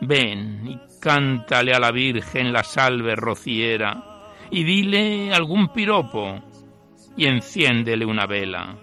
ven 0.01 0.67
y 0.67 0.99
cántale 0.99 1.71
a 1.71 1.79
la 1.79 1.91
Virgen 1.91 2.51
la 2.51 2.63
salve 2.65 3.15
rociera 3.15 4.08
y 4.51 4.63
dile 4.63 5.33
algún 5.33 5.69
piropo 5.69 6.41
y 7.15 7.25
enciéndele 7.25 8.05
una 8.05 8.25
vela. 8.25 8.77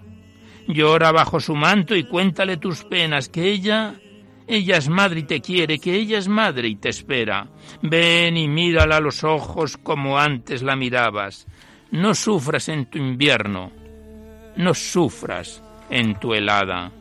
Llora 0.68 1.12
bajo 1.12 1.40
su 1.40 1.54
manto 1.54 1.94
y 1.94 2.04
cuéntale 2.04 2.56
tus 2.56 2.84
penas, 2.84 3.28
que 3.28 3.50
ella, 3.50 3.94
ella 4.46 4.76
es 4.76 4.88
madre 4.88 5.20
y 5.20 5.22
te 5.22 5.40
quiere, 5.40 5.78
que 5.78 5.94
ella 5.94 6.18
es 6.18 6.28
madre 6.28 6.68
y 6.68 6.76
te 6.76 6.88
espera. 6.88 7.48
Ven 7.82 8.36
y 8.36 8.48
mírala 8.48 8.96
a 8.96 9.00
los 9.00 9.22
ojos 9.24 9.76
como 9.76 10.18
antes 10.18 10.62
la 10.62 10.76
mirabas. 10.76 11.46
No 11.92 12.14
sufras 12.14 12.68
en 12.68 12.86
tu 12.86 12.98
invierno, 12.98 13.70
no 14.56 14.74
sufras 14.74 15.62
en 15.88 16.18
tu 16.18 16.34
helada. 16.34 16.92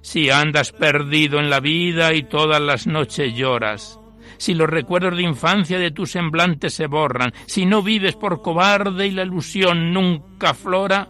Si 0.00 0.30
andas 0.30 0.72
perdido 0.72 1.38
en 1.38 1.50
la 1.50 1.60
vida 1.60 2.14
y 2.14 2.22
todas 2.22 2.60
las 2.60 2.86
noches 2.86 3.34
lloras, 3.34 3.97
si 4.38 4.54
los 4.54 4.70
recuerdos 4.70 5.16
de 5.16 5.24
infancia 5.24 5.78
de 5.78 5.90
tu 5.90 6.06
semblante 6.06 6.70
se 6.70 6.86
borran, 6.86 7.32
si 7.46 7.66
no 7.66 7.82
vives 7.82 8.16
por 8.16 8.40
cobarde 8.40 9.06
y 9.06 9.10
la 9.10 9.24
ilusión 9.24 9.92
nunca 9.92 10.54
flora, 10.54 11.08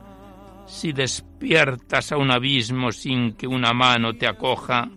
si 0.67 0.93
despiertas 0.93 2.11
a 2.11 2.17
un 2.17 2.31
abismo 2.31 2.91
sin 2.91 3.35
que 3.35 3.47
una 3.47 3.73
mano 3.73 4.15
te 4.15 4.27
acoja, 4.27 4.89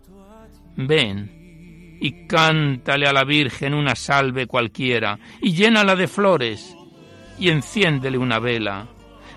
ven 0.77 1.97
y 2.01 2.25
cántale 2.25 3.05
a 3.05 3.13
la 3.13 3.23
Virgen 3.23 3.73
una 3.73 3.95
salve 3.95 4.47
cualquiera 4.47 5.19
y 5.41 5.51
llénala 5.51 5.95
de 5.95 6.07
flores 6.07 6.75
y 7.37 7.49
enciéndele 7.49 8.17
una 8.17 8.39
vela. 8.39 8.87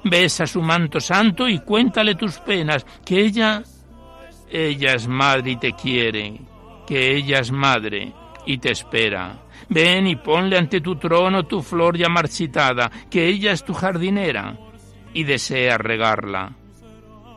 Besa 0.05 0.47
su 0.47 0.63
manto 0.63 1.01
santo 1.01 1.49
y 1.49 1.61
cuéntale 1.61 2.15
tus 2.15 2.39
penas, 2.39 2.85
que 3.05 3.21
ella, 3.21 3.63
ella 4.51 4.95
es 4.95 5.09
madre 5.09 5.53
y 5.53 5.57
te 5.57 5.73
quiere, 5.73 6.41
que 6.87 7.17
ella 7.17 7.39
es 7.39 7.51
madre 7.51 8.13
y 8.47 8.59
te 8.59 8.73
espera. 8.73 9.45
Ven 9.69 10.07
y 10.07 10.17
ponle 10.17 10.59
ante 10.59 10.81
tu 10.81 10.97
trono 10.97 11.45
tu 11.45 11.63
flor 11.63 11.97
ya 11.97 12.09
marchitada, 12.09 12.91
que 13.11 13.27
ella 13.27 13.53
es 13.53 13.65
tu 13.65 13.75
jardinera 13.75 14.59
y 15.13 15.25
desea 15.25 15.79
regarla. 15.79 16.57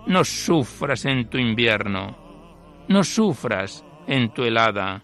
No 0.07 0.23
sufras 0.23 1.05
en 1.05 1.29
tu 1.29 1.37
invierno, 1.37 2.17
no 2.87 3.03
sufras 3.03 3.83
en 4.07 4.33
tu 4.33 4.43
helada. 4.43 5.03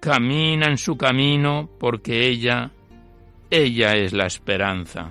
Camina 0.00 0.66
en 0.66 0.78
su 0.78 0.96
camino 0.96 1.68
porque 1.78 2.26
ella, 2.26 2.70
ella 3.50 3.94
es 3.96 4.12
la 4.12 4.26
esperanza. 4.26 5.10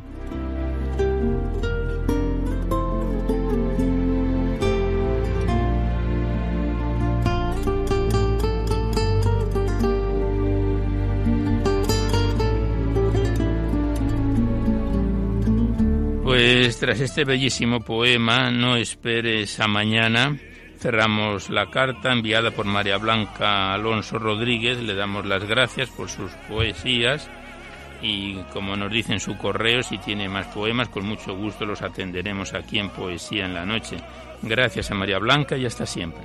Pues 16.25 16.79
tras 16.79 16.99
este 17.01 17.23
bellísimo 17.23 17.81
poema, 17.81 18.49
No 18.49 18.77
esperes 18.77 19.59
a 19.59 19.67
mañana, 19.67 20.35
cerramos 20.79 21.51
la 21.51 21.69
carta 21.69 22.11
enviada 22.11 22.49
por 22.49 22.65
María 22.65 22.97
Blanca 22.97 23.75
Alonso 23.75 24.17
Rodríguez, 24.17 24.81
le 24.81 24.95
damos 24.95 25.27
las 25.27 25.43
gracias 25.43 25.87
por 25.91 26.09
sus 26.09 26.31
poesías 26.49 27.29
y 28.01 28.37
como 28.51 28.75
nos 28.75 28.91
dice 28.91 29.13
en 29.13 29.19
su 29.19 29.37
correo, 29.37 29.83
si 29.83 29.99
tiene 29.99 30.27
más 30.27 30.47
poemas, 30.47 30.89
con 30.89 31.05
mucho 31.05 31.35
gusto 31.35 31.63
los 31.63 31.83
atenderemos 31.83 32.55
aquí 32.55 32.79
en 32.79 32.89
Poesía 32.89 33.45
en 33.45 33.53
la 33.53 33.63
Noche. 33.63 33.97
Gracias 34.41 34.89
a 34.89 34.95
María 34.95 35.19
Blanca 35.19 35.55
y 35.55 35.67
hasta 35.67 35.85
siempre. 35.85 36.23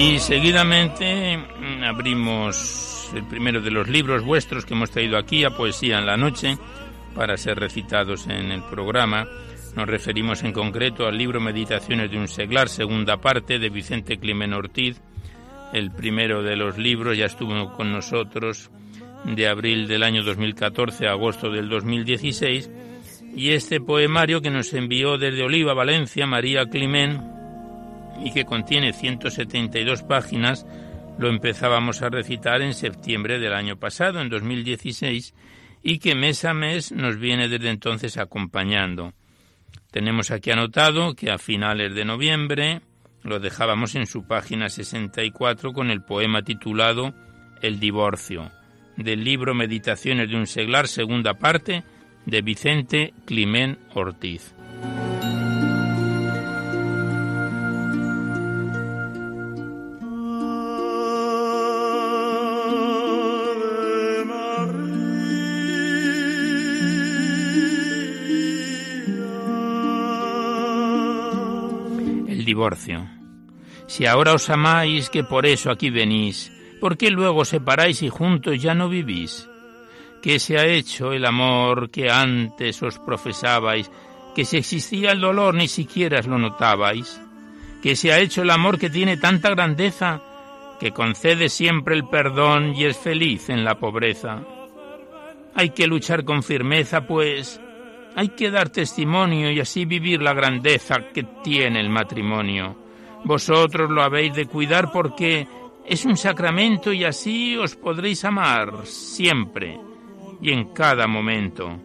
Y 0.00 0.18
seguidamente 0.18 1.36
mm, 1.36 1.84
abrimos 1.84 3.10
el 3.14 3.22
primero 3.24 3.60
de 3.60 3.70
los 3.70 3.86
libros 3.86 4.24
vuestros 4.24 4.64
que 4.64 4.72
hemos 4.72 4.90
traído 4.90 5.18
aquí 5.18 5.44
a 5.44 5.50
Poesía 5.50 5.98
en 5.98 6.06
la 6.06 6.16
Noche 6.16 6.56
para 7.14 7.36
ser 7.36 7.60
recitados 7.60 8.26
en 8.26 8.50
el 8.50 8.62
programa. 8.62 9.28
Nos 9.76 9.86
referimos 9.86 10.42
en 10.42 10.54
concreto 10.54 11.06
al 11.06 11.18
libro 11.18 11.38
Meditaciones 11.38 12.10
de 12.10 12.16
un 12.16 12.28
seglar, 12.28 12.70
segunda 12.70 13.18
parte 13.18 13.58
de 13.58 13.68
Vicente 13.68 14.16
Climen 14.16 14.54
Ortiz. 14.54 15.02
El 15.74 15.90
primero 15.90 16.42
de 16.42 16.56
los 16.56 16.78
libros 16.78 17.18
ya 17.18 17.26
estuvo 17.26 17.70
con 17.74 17.92
nosotros 17.92 18.70
de 19.26 19.48
abril 19.48 19.86
del 19.86 20.02
año 20.02 20.22
2014 20.22 21.08
a 21.08 21.10
agosto 21.10 21.50
del 21.50 21.68
2016 21.68 22.70
y 23.36 23.50
este 23.50 23.82
poemario 23.82 24.40
que 24.40 24.48
nos 24.48 24.72
envió 24.72 25.18
desde 25.18 25.42
Oliva, 25.42 25.74
Valencia, 25.74 26.26
María 26.26 26.64
Climen 26.64 27.39
y 28.24 28.32
que 28.32 28.44
contiene 28.44 28.92
172 28.92 30.02
páginas, 30.02 30.66
lo 31.18 31.28
empezábamos 31.28 32.02
a 32.02 32.08
recitar 32.08 32.62
en 32.62 32.74
septiembre 32.74 33.38
del 33.38 33.52
año 33.52 33.76
pasado, 33.76 34.20
en 34.20 34.28
2016, 34.28 35.34
y 35.82 35.98
que 35.98 36.14
mes 36.14 36.44
a 36.44 36.54
mes 36.54 36.92
nos 36.92 37.18
viene 37.18 37.48
desde 37.48 37.70
entonces 37.70 38.16
acompañando. 38.16 39.12
Tenemos 39.90 40.30
aquí 40.30 40.50
anotado 40.50 41.14
que 41.14 41.30
a 41.30 41.38
finales 41.38 41.94
de 41.94 42.04
noviembre 42.04 42.80
lo 43.22 43.40
dejábamos 43.40 43.94
en 43.96 44.06
su 44.06 44.26
página 44.26 44.68
64 44.68 45.72
con 45.72 45.90
el 45.90 46.02
poema 46.02 46.42
titulado 46.42 47.14
El 47.60 47.80
divorcio, 47.80 48.50
del 48.96 49.24
libro 49.24 49.54
Meditaciones 49.54 50.30
de 50.30 50.36
un 50.36 50.46
seglar, 50.46 50.88
segunda 50.88 51.34
parte, 51.34 51.82
de 52.24 52.42
Vicente 52.42 53.14
Climén 53.26 53.78
Ortiz. 53.94 54.54
Divorcio. 72.60 73.08
Si 73.86 74.04
ahora 74.04 74.34
os 74.34 74.50
amáis, 74.50 75.08
que 75.08 75.24
por 75.24 75.46
eso 75.46 75.70
aquí 75.70 75.88
venís, 75.88 76.52
¿por 76.78 76.98
qué 76.98 77.10
luego 77.10 77.46
separáis 77.46 78.02
y 78.02 78.10
juntos 78.10 78.60
ya 78.60 78.74
no 78.74 78.90
vivís? 78.90 79.48
¿Qué 80.22 80.38
se 80.38 80.58
ha 80.58 80.66
hecho 80.66 81.12
el 81.12 81.24
amor 81.24 81.90
que 81.90 82.10
antes 82.10 82.82
os 82.82 82.98
profesabais, 82.98 83.90
que 84.34 84.44
si 84.44 84.58
existía 84.58 85.12
el 85.12 85.20
dolor 85.20 85.54
ni 85.54 85.68
siquiera 85.68 86.20
lo 86.20 86.38
notabais? 86.38 87.18
¿Qué 87.82 87.96
se 87.96 88.12
ha 88.12 88.18
hecho 88.18 88.42
el 88.42 88.50
amor 88.50 88.78
que 88.78 88.90
tiene 88.90 89.16
tanta 89.16 89.48
grandeza, 89.48 90.20
que 90.78 90.92
concede 90.92 91.48
siempre 91.48 91.94
el 91.94 92.06
perdón 92.08 92.74
y 92.76 92.84
es 92.84 92.98
feliz 92.98 93.48
en 93.48 93.64
la 93.64 93.78
pobreza? 93.78 94.42
Hay 95.54 95.70
que 95.70 95.86
luchar 95.86 96.24
con 96.24 96.42
firmeza, 96.42 97.06
pues, 97.06 97.58
hay 98.20 98.28
que 98.28 98.50
dar 98.50 98.68
testimonio 98.68 99.50
y 99.50 99.60
así 99.60 99.86
vivir 99.86 100.20
la 100.20 100.34
grandeza 100.34 101.08
que 101.10 101.22
tiene 101.42 101.80
el 101.80 101.88
matrimonio. 101.88 102.76
Vosotros 103.24 103.90
lo 103.90 104.02
habéis 104.02 104.34
de 104.34 104.44
cuidar 104.44 104.92
porque 104.92 105.48
es 105.86 106.04
un 106.04 106.18
sacramento 106.18 106.92
y 106.92 107.02
así 107.02 107.56
os 107.56 107.76
podréis 107.76 108.22
amar 108.26 108.84
siempre 108.84 109.80
y 110.42 110.52
en 110.52 110.74
cada 110.74 111.06
momento. 111.06 111.78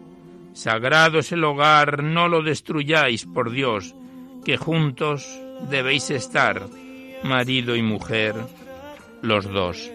Sagrado 0.51 1.19
es 1.19 1.31
el 1.31 1.45
hogar, 1.45 2.03
no 2.03 2.27
lo 2.27 2.43
destruyáis, 2.43 3.25
por 3.25 3.49
Dios, 3.49 3.95
que 4.43 4.57
juntos 4.57 5.39
debéis 5.69 6.09
estar, 6.09 6.63
marido 7.23 7.77
y 7.77 7.81
mujer, 7.81 8.35
los 9.21 9.45
dos. 9.45 9.89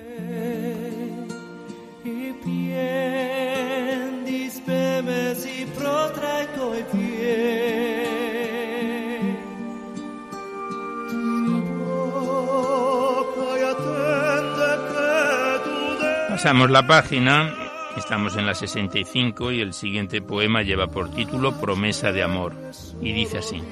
Pasamos 16.42 16.70
la 16.70 16.86
página, 16.86 17.54
estamos 17.98 18.34
en 18.34 18.46
la 18.46 18.54
65 18.54 19.52
y 19.52 19.60
el 19.60 19.74
siguiente 19.74 20.22
poema 20.22 20.62
lleva 20.62 20.86
por 20.86 21.10
título 21.10 21.60
Promesa 21.60 22.12
de 22.12 22.22
Amor 22.22 22.54
y 23.02 23.12
dice 23.12 23.36
así. 23.36 23.62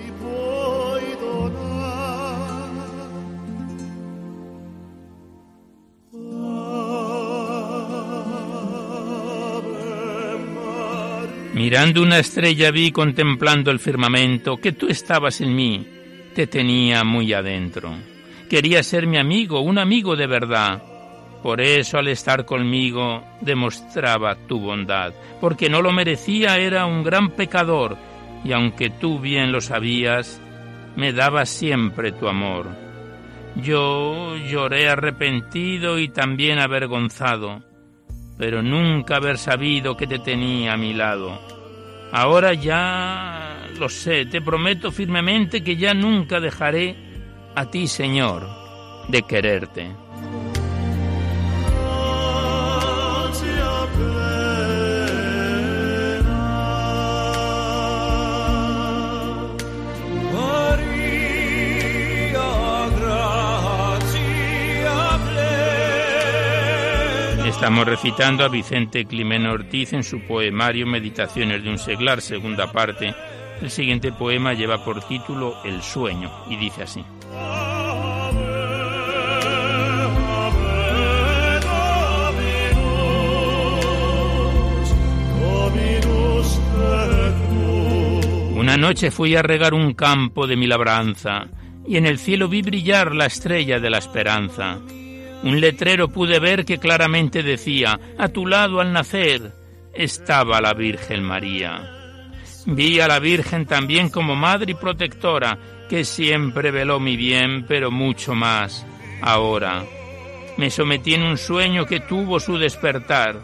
Mirando 11.54 12.02
una 12.02 12.18
estrella 12.18 12.70
vi 12.70 12.92
contemplando 12.92 13.70
el 13.70 13.78
firmamento 13.78 14.58
que 14.58 14.72
tú 14.72 14.88
estabas 14.88 15.40
en 15.40 15.56
mí, 15.56 15.88
te 16.34 16.46
tenía 16.46 17.02
muy 17.02 17.32
adentro. 17.32 17.94
Quería 18.50 18.82
ser 18.82 19.06
mi 19.06 19.16
amigo, 19.16 19.62
un 19.62 19.78
amigo 19.78 20.16
de 20.16 20.26
verdad. 20.26 20.87
Por 21.42 21.60
eso 21.60 21.98
al 21.98 22.08
estar 22.08 22.44
conmigo 22.44 23.22
demostraba 23.40 24.34
tu 24.34 24.60
bondad, 24.60 25.12
porque 25.40 25.68
no 25.68 25.82
lo 25.82 25.92
merecía, 25.92 26.56
era 26.56 26.86
un 26.86 27.04
gran 27.04 27.30
pecador, 27.30 27.96
y 28.44 28.52
aunque 28.52 28.90
tú 28.90 29.20
bien 29.20 29.52
lo 29.52 29.60
sabías, 29.60 30.40
me 30.96 31.12
dabas 31.12 31.48
siempre 31.48 32.10
tu 32.12 32.28
amor. 32.28 32.66
Yo 33.56 34.36
lloré 34.36 34.88
arrepentido 34.88 35.98
y 35.98 36.08
también 36.08 36.58
avergonzado, 36.58 37.62
pero 38.36 38.62
nunca 38.62 39.16
haber 39.16 39.38
sabido 39.38 39.96
que 39.96 40.06
te 40.06 40.18
tenía 40.18 40.74
a 40.74 40.76
mi 40.76 40.94
lado. 40.94 41.40
Ahora 42.12 42.54
ya 42.54 43.66
lo 43.78 43.88
sé, 43.88 44.26
te 44.26 44.40
prometo 44.40 44.90
firmemente 44.90 45.62
que 45.62 45.76
ya 45.76 45.94
nunca 45.94 46.40
dejaré 46.40 46.96
a 47.54 47.66
ti, 47.66 47.86
Señor, 47.86 48.46
de 49.08 49.22
quererte. 49.22 50.07
Estamos 67.58 67.86
recitando 67.86 68.44
a 68.44 68.48
Vicente 68.48 69.04
Climen 69.04 69.44
Ortiz 69.44 69.92
en 69.92 70.04
su 70.04 70.20
poemario 70.20 70.86
Meditaciones 70.86 71.64
de 71.64 71.68
un 71.68 71.76
seglar, 71.76 72.22
segunda 72.22 72.70
parte. 72.70 73.12
El 73.60 73.68
siguiente 73.68 74.12
poema 74.12 74.54
lleva 74.54 74.84
por 74.84 75.02
título 75.02 75.56
El 75.64 75.82
sueño 75.82 76.30
y 76.48 76.56
dice 76.56 76.84
así. 76.84 77.04
Una 88.54 88.76
noche 88.76 89.10
fui 89.10 89.34
a 89.34 89.42
regar 89.42 89.74
un 89.74 89.94
campo 89.94 90.46
de 90.46 90.56
mi 90.56 90.68
labranza 90.68 91.48
y 91.84 91.96
en 91.96 92.06
el 92.06 92.20
cielo 92.20 92.46
vi 92.46 92.62
brillar 92.62 93.16
la 93.16 93.26
estrella 93.26 93.80
de 93.80 93.90
la 93.90 93.98
esperanza. 93.98 94.78
Un 95.42 95.60
letrero 95.60 96.08
pude 96.08 96.40
ver 96.40 96.64
que 96.64 96.78
claramente 96.78 97.42
decía, 97.42 97.98
a 98.18 98.28
tu 98.28 98.46
lado 98.46 98.80
al 98.80 98.92
nacer 98.92 99.52
estaba 99.94 100.60
la 100.60 100.74
Virgen 100.74 101.22
María. 101.22 101.98
Vi 102.66 103.00
a 103.00 103.08
la 103.08 103.18
Virgen 103.18 103.66
también 103.66 104.10
como 104.10 104.34
madre 104.34 104.72
y 104.72 104.74
protectora, 104.74 105.58
que 105.88 106.04
siempre 106.04 106.70
veló 106.70 107.00
mi 107.00 107.16
bien, 107.16 107.64
pero 107.66 107.90
mucho 107.90 108.34
más 108.34 108.86
ahora. 109.22 109.84
Me 110.56 110.70
sometí 110.70 111.14
en 111.14 111.22
un 111.22 111.38
sueño 111.38 111.86
que 111.86 112.00
tuvo 112.00 112.40
su 112.40 112.58
despertar, 112.58 113.40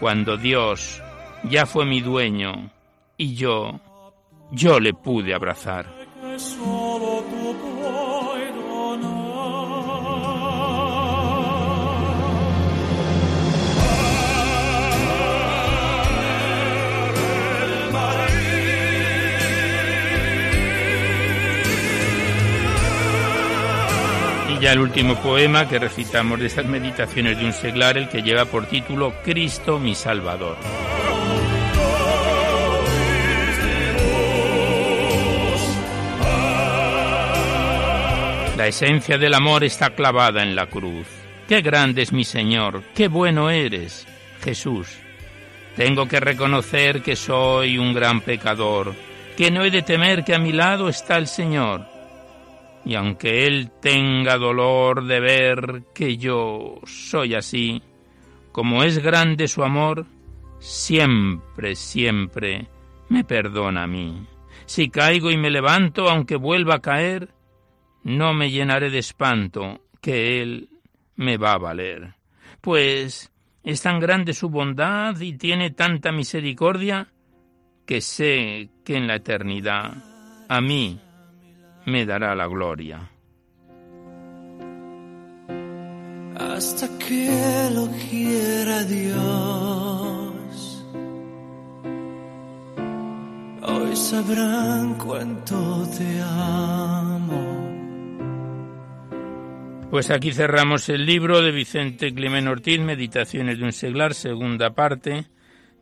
cuando 0.00 0.36
Dios 0.36 1.02
ya 1.44 1.66
fue 1.66 1.86
mi 1.86 2.00
dueño, 2.00 2.70
y 3.16 3.34
yo, 3.34 3.80
yo 4.52 4.78
le 4.78 4.92
pude 4.94 5.34
abrazar. 5.34 5.86
Ya 24.62 24.74
el 24.74 24.78
último 24.78 25.16
poema 25.16 25.66
que 25.66 25.80
recitamos 25.80 26.38
de 26.38 26.46
estas 26.46 26.66
meditaciones 26.66 27.36
de 27.36 27.44
un 27.44 27.52
seglar, 27.52 27.98
el 27.98 28.08
que 28.08 28.22
lleva 28.22 28.44
por 28.44 28.66
título 28.66 29.12
Cristo 29.24 29.80
mi 29.80 29.96
Salvador. 29.96 30.56
La 38.56 38.68
esencia 38.68 39.18
del 39.18 39.34
amor 39.34 39.64
está 39.64 39.90
clavada 39.90 40.44
en 40.44 40.54
la 40.54 40.66
cruz. 40.66 41.08
Qué 41.48 41.60
grande 41.60 42.02
es 42.02 42.12
mi 42.12 42.22
Señor, 42.22 42.84
qué 42.94 43.08
bueno 43.08 43.50
eres, 43.50 44.06
Jesús. 44.44 44.96
Tengo 45.74 46.06
que 46.06 46.20
reconocer 46.20 47.02
que 47.02 47.16
soy 47.16 47.78
un 47.78 47.92
gran 47.92 48.20
pecador, 48.20 48.94
que 49.36 49.50
no 49.50 49.64
he 49.64 49.72
de 49.72 49.82
temer 49.82 50.22
que 50.22 50.36
a 50.36 50.38
mi 50.38 50.52
lado 50.52 50.88
está 50.88 51.18
el 51.18 51.26
Señor. 51.26 51.91
Y 52.84 52.94
aunque 52.94 53.46
Él 53.46 53.70
tenga 53.80 54.36
dolor 54.38 55.04
de 55.06 55.20
ver 55.20 55.84
que 55.94 56.16
yo 56.16 56.80
soy 56.84 57.34
así, 57.34 57.82
como 58.50 58.82
es 58.82 58.98
grande 58.98 59.48
su 59.48 59.62
amor, 59.62 60.06
siempre, 60.58 61.74
siempre 61.74 62.68
me 63.08 63.24
perdona 63.24 63.84
a 63.84 63.86
mí. 63.86 64.26
Si 64.66 64.90
caigo 64.90 65.30
y 65.30 65.36
me 65.36 65.50
levanto, 65.50 66.08
aunque 66.08 66.36
vuelva 66.36 66.76
a 66.76 66.82
caer, 66.82 67.28
no 68.04 68.34
me 68.34 68.50
llenaré 68.50 68.90
de 68.90 68.98
espanto, 68.98 69.80
que 70.00 70.42
Él 70.42 70.68
me 71.16 71.36
va 71.36 71.52
a 71.52 71.58
valer. 71.58 72.14
Pues 72.60 73.32
es 73.62 73.82
tan 73.82 74.00
grande 74.00 74.32
su 74.32 74.48
bondad 74.48 75.18
y 75.20 75.34
tiene 75.34 75.70
tanta 75.70 76.10
misericordia 76.10 77.08
que 77.86 78.00
sé 78.00 78.70
que 78.84 78.96
en 78.96 79.06
la 79.06 79.16
eternidad 79.16 79.92
a 80.48 80.60
mí 80.60 81.00
me 81.86 82.06
dará 82.06 82.34
la 82.34 82.46
gloria. 82.46 83.10
Hasta 86.38 86.88
que 86.98 87.70
lo 87.74 87.88
quiera 88.10 88.84
Dios, 88.84 90.86
hoy 93.62 93.96
sabrán 93.96 94.94
cuánto 94.94 95.86
te 95.96 96.20
amo. 96.22 97.52
Pues 99.90 100.10
aquí 100.10 100.32
cerramos 100.32 100.88
el 100.88 101.04
libro 101.04 101.42
de 101.42 101.50
Vicente 101.50 102.14
Climen 102.14 102.48
Ortiz, 102.48 102.80
Meditaciones 102.80 103.58
de 103.58 103.64
un 103.64 103.72
seglar, 103.72 104.14
segunda 104.14 104.70
parte, 104.70 105.26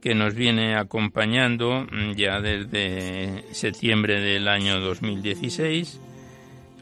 que 0.01 0.15
nos 0.15 0.35
viene 0.35 0.77
acompañando 0.77 1.87
mm, 1.91 2.13
ya 2.13 2.41
desde 2.41 3.45
septiembre 3.53 4.21
del 4.21 4.49
año 4.49 4.81
2016. 4.81 6.01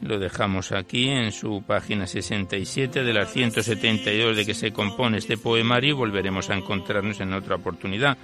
Lo 0.01 0.17
dejamos 0.17 0.71
aquí 0.71 1.09
en 1.09 1.31
su 1.31 1.61
página 1.67 2.07
67 2.07 3.03
de 3.03 3.13
las 3.13 3.33
172 3.33 4.37
de 4.37 4.45
que 4.45 4.53
se 4.53 4.71
compone 4.71 5.17
este 5.17 5.37
poemario 5.37 5.89
y 5.89 5.97
volveremos 5.97 6.49
a 6.49 6.55
encontrarnos 6.55 7.19
en 7.19 7.33
otra 7.33 7.55
oportunidad. 7.55 8.17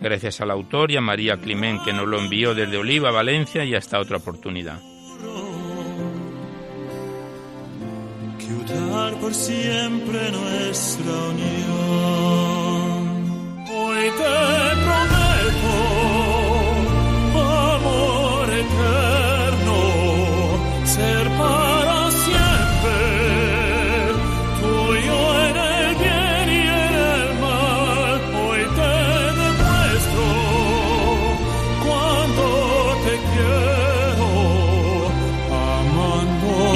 Gracias 0.00 0.40
al 0.40 0.50
autor 0.50 0.90
y 0.90 0.96
a 0.96 1.00
María 1.00 1.36
Climent 1.36 1.84
que 1.84 1.92
nos 1.92 2.06
lo 2.06 2.18
envió 2.18 2.54
desde 2.54 2.78
Oliva, 2.78 3.10
Valencia 3.10 3.64
y 3.64 3.74
hasta 3.74 4.00
otra 4.00 4.16
oportunidad. 4.16 4.80
por 9.20 9.34
siempre 9.34 10.30
nuestra 10.30 11.12
unión. 11.30 12.67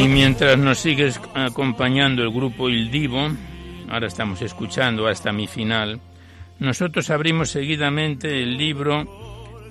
Y 0.03 0.09
mientras 0.09 0.59
nos 0.59 0.79
sigues 0.79 1.21
acompañando 1.33 2.23
el 2.23 2.31
grupo 2.31 2.69
Il 2.69 2.91
Divo, 2.91 3.29
ahora 3.89 4.09
estamos 4.09 4.43
escuchando 4.43 5.07
hasta 5.07 5.33
mi 5.33 5.47
final, 5.47 6.01
nosotros 6.63 7.11
abrimos 7.11 7.51
seguidamente 7.51 8.41
el 8.41 8.57
libro 8.57 9.05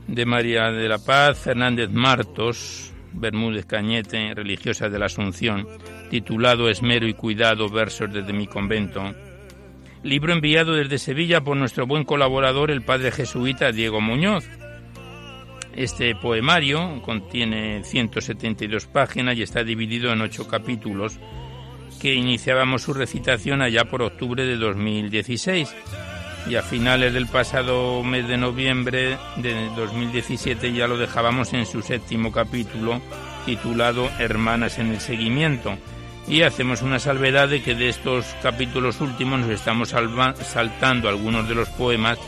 de 0.08 0.26
María 0.26 0.72
de 0.72 0.90
la 0.90 1.00
Paz 1.00 1.40
Fernández 1.40 1.90
Martos, 1.90 2.92
Bermúdez 3.14 3.66
Cañete, 3.66 4.34
religiosa 4.34 4.90
de 4.90 5.00
la 5.00 5.06
Asunción, 5.06 5.68
titulado 6.10 6.70
Esmero 6.70 7.08
y 7.08 7.14
Cuidado, 7.14 7.70
versos 7.70 8.12
desde 8.12 8.34
mi 8.34 8.46
convento. 8.46 9.16
Libro 10.04 10.34
enviado 10.34 10.74
desde 10.74 10.98
Sevilla 10.98 11.40
por 11.40 11.56
nuestro 11.56 11.88
buen 11.88 12.04
colaborador, 12.04 12.72
el 12.72 12.82
padre 12.82 13.12
jesuita 13.12 13.72
Diego 13.72 14.02
Muñoz. 14.02 14.46
Este 15.74 16.14
poemario 16.16 17.02
contiene 17.04 17.86
172 17.86 18.88
páginas 18.88 19.38
y 19.38 19.44
está 19.44 19.64
dividido 19.64 20.12
en 20.12 20.20
ocho 20.20 20.46
capítulos 20.46 21.18
que 22.02 22.14
iniciábamos 22.16 22.82
su 22.82 22.94
recitación 22.94 23.62
allá 23.62 23.86
por 23.86 24.02
octubre 24.02 24.44
de 24.44 24.58
2016 24.58 25.74
y 26.48 26.56
a 26.56 26.62
finales 26.62 27.14
del 27.14 27.28
pasado 27.28 28.04
mes 28.04 28.28
de 28.28 28.38
noviembre 28.38 29.18
de 29.38 29.70
2017 29.76 30.74
ya 30.74 30.88
lo 30.88 30.98
dejábamos 30.98 31.54
en 31.54 31.66
su 31.66 31.82
séptimo 31.82 32.32
capítulo 32.32 33.02
titulado 33.46 34.10
Hermanas 34.20 34.80
en 34.80 34.88
el 34.88 35.00
Seguimiento. 35.00 35.78
Y 36.28 36.44
hacemos 36.44 36.82
una 36.82 37.00
salvedad 37.00 37.50
de 37.50 37.64
que 37.64 37.76
de 37.76 37.90
estos 37.90 38.26
capítulos 38.44 39.02
últimos 39.02 39.42
nos 39.42 39.50
estamos 39.50 39.90
saltando 39.90 41.10
algunos 41.10 41.48
de 41.48 41.56
los 41.56 41.70
poemas 41.70 42.20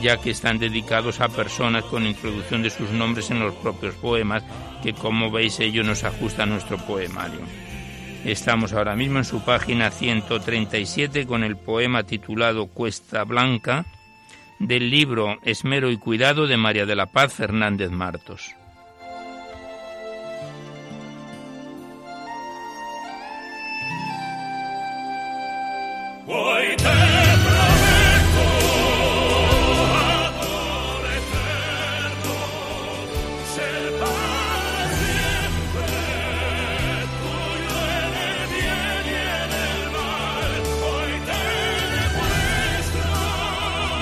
ya 0.00 0.16
que 0.18 0.30
están 0.30 0.58
dedicados 0.58 1.20
a 1.20 1.28
personas 1.28 1.84
con 1.84 2.06
introducción 2.06 2.62
de 2.62 2.70
sus 2.70 2.90
nombres 2.90 3.30
en 3.30 3.40
los 3.40 3.54
propios 3.56 3.94
poemas, 3.96 4.44
que 4.82 4.92
como 4.94 5.30
veis 5.30 5.58
ello 5.60 5.82
nos 5.82 6.04
ajusta 6.04 6.44
a 6.44 6.46
nuestro 6.46 6.78
poemario. 6.78 7.40
Estamos 8.24 8.72
ahora 8.74 8.96
mismo 8.96 9.18
en 9.18 9.24
su 9.24 9.42
página 9.44 9.90
137 9.90 11.26
con 11.26 11.42
el 11.42 11.56
poema 11.56 12.02
titulado 12.02 12.66
Cuesta 12.66 13.24
Blanca 13.24 13.86
del 14.58 14.90
libro 14.90 15.38
Esmero 15.42 15.90
y 15.90 15.96
Cuidado 15.96 16.46
de 16.46 16.58
María 16.58 16.84
de 16.84 16.96
la 16.96 17.06
Paz 17.06 17.32
Fernández 17.32 17.90
Martos. 17.90 18.54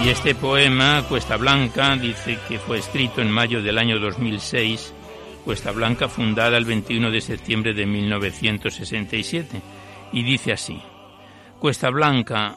Este 0.09 0.35
poema, 0.35 1.05
Cuesta 1.07 1.37
Blanca, 1.37 1.95
dice 1.95 2.39
que 2.49 2.59
fue 2.59 2.79
escrito 2.79 3.21
en 3.21 3.31
mayo 3.31 3.63
del 3.63 3.77
año 3.77 3.99
2006, 3.99 4.95
Cuesta 5.45 5.71
Blanca 5.71 6.09
fundada 6.09 6.57
el 6.57 6.65
21 6.65 7.11
de 7.11 7.21
septiembre 7.21 7.75
de 7.75 7.85
1967, 7.85 9.61
y 10.15 10.23
dice 10.23 10.53
así, 10.53 10.81
Cuesta 11.59 11.91
Blanca, 11.91 12.57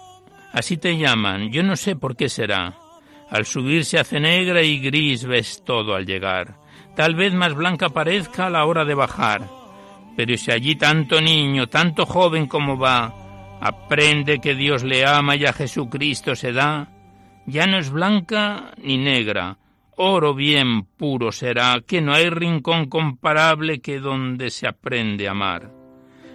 así 0.53 0.77
te 0.77 0.97
llaman, 0.97 1.51
yo 1.51 1.61
no 1.61 1.75
sé 1.75 1.97
por 1.97 2.15
qué 2.15 2.29
será. 2.29 2.77
Al 3.29 3.45
subir 3.45 3.83
se 3.83 3.99
hace 3.99 4.21
negra 4.21 4.61
y 4.61 4.79
gris 4.79 5.25
ves 5.25 5.61
todo 5.65 5.93
al 5.93 6.05
llegar. 6.05 6.55
Tal 6.95 7.15
vez 7.15 7.33
más 7.33 7.53
blanca 7.53 7.89
parezca 7.89 8.47
a 8.47 8.49
la 8.49 8.63
hora 8.63 8.85
de 8.85 8.95
bajar. 8.95 9.41
Pero 10.15 10.37
si 10.37 10.51
allí 10.51 10.77
tanto 10.77 11.19
niño, 11.19 11.67
tanto 11.67 12.05
joven 12.05 12.47
como 12.47 12.77
va, 12.77 13.59
aprende 13.59 14.39
que 14.39 14.55
Dios 14.55 14.83
le 14.83 15.05
ama 15.05 15.35
y 15.35 15.45
a 15.45 15.51
Jesucristo 15.51 16.33
se 16.33 16.53
da, 16.53 16.87
ya 17.45 17.67
no 17.67 17.77
es 17.77 17.89
blanca 17.89 18.71
ni 18.77 18.97
negra, 18.97 19.57
oro 19.95 20.33
bien 20.33 20.83
puro 20.83 21.31
será, 21.31 21.81
que 21.85 22.01
no 22.01 22.13
hay 22.13 22.29
rincón 22.29 22.87
comparable 22.87 23.81
que 23.81 23.99
donde 23.99 24.49
se 24.49 24.67
aprende 24.67 25.27
a 25.27 25.31
amar. 25.31 25.71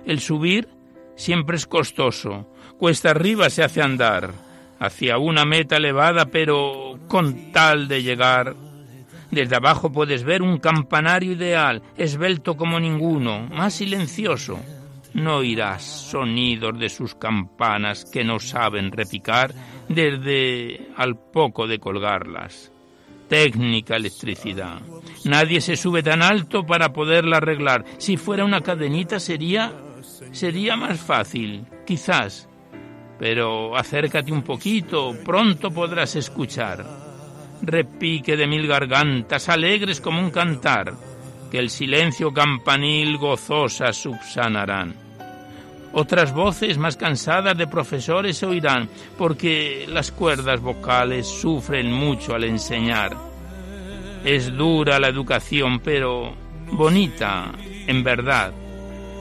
El 0.05 0.21
subir 0.21 0.69
siempre 1.17 1.57
es 1.57 1.67
costoso, 1.67 2.53
cuesta 2.79 3.11
arriba 3.11 3.51
se 3.51 3.65
hace 3.65 3.83
andar, 3.83 4.33
hacia 4.79 5.19
una 5.19 5.45
meta 5.45 5.77
elevada, 5.77 6.27
pero 6.27 6.99
con 7.09 7.53
tal 7.53 7.89
de 7.89 8.03
llegar. 8.03 8.55
Desde 9.31 9.57
abajo 9.57 9.91
puedes 9.91 10.23
ver 10.23 10.43
un 10.43 10.59
campanario 10.59 11.33
ideal, 11.33 11.83
esbelto 11.97 12.57
como 12.57 12.79
ninguno, 12.79 13.49
más 13.49 13.75
silencioso, 13.75 14.61
no 15.15 15.37
oirás 15.37 15.83
sonidos 15.83 16.79
de 16.79 16.89
sus 16.89 17.15
campanas 17.15 18.05
que 18.05 18.23
no 18.23 18.39
saben 18.39 18.93
repicar 18.93 19.53
desde 19.89 20.89
al 20.97 21.17
poco 21.17 21.67
de 21.67 21.79
colgarlas. 21.79 22.73
Técnica 23.29 23.97
electricidad. 23.97 24.81
Nadie 25.25 25.61
se 25.61 25.77
sube 25.77 26.03
tan 26.03 26.23
alto 26.23 26.65
para 26.65 26.93
poderla 26.93 27.39
arreglar. 27.39 27.85
Si 27.99 28.17
fuera 28.17 28.45
una 28.45 28.61
cadenita 28.61 29.19
sería 29.19 29.73
sería 30.33 30.77
más 30.77 31.01
fácil, 31.01 31.67
quizás. 31.87 32.49
Pero 33.19 33.77
acércate 33.77 34.31
un 34.31 34.43
poquito, 34.43 35.15
pronto 35.25 35.71
podrás 35.71 36.17
escuchar. 36.17 36.85
Repique 37.63 38.37
de 38.37 38.47
mil 38.47 38.67
gargantas, 38.67 39.49
alegres 39.49 40.01
como 40.01 40.21
un 40.21 40.31
cantar, 40.31 40.93
que 41.51 41.59
el 41.59 41.71
silencio 41.71 42.33
campanil 42.33 43.17
gozosa 43.17 43.93
subsanarán. 43.93 45.06
Otras 45.93 46.33
voces 46.33 46.79
más 46.79 46.97
cansadas 46.97 47.57
de 47.57 47.67
profesores 47.67 48.37
se 48.37 48.47
oirán, 48.47 48.89
porque 49.17 49.87
las 49.89 50.11
cuerdas 50.13 50.61
vocales 50.61 51.27
sufren 51.27 51.91
mucho 51.91 52.35
al 52.35 52.45
enseñar. 52.45 53.17
Es 54.25 54.55
dura 54.55 54.99
la 54.99 55.09
educación, 55.09 55.81
pero 55.81 56.35
bonita, 56.71 57.53
en 57.87 58.03
verdad. 58.03 58.53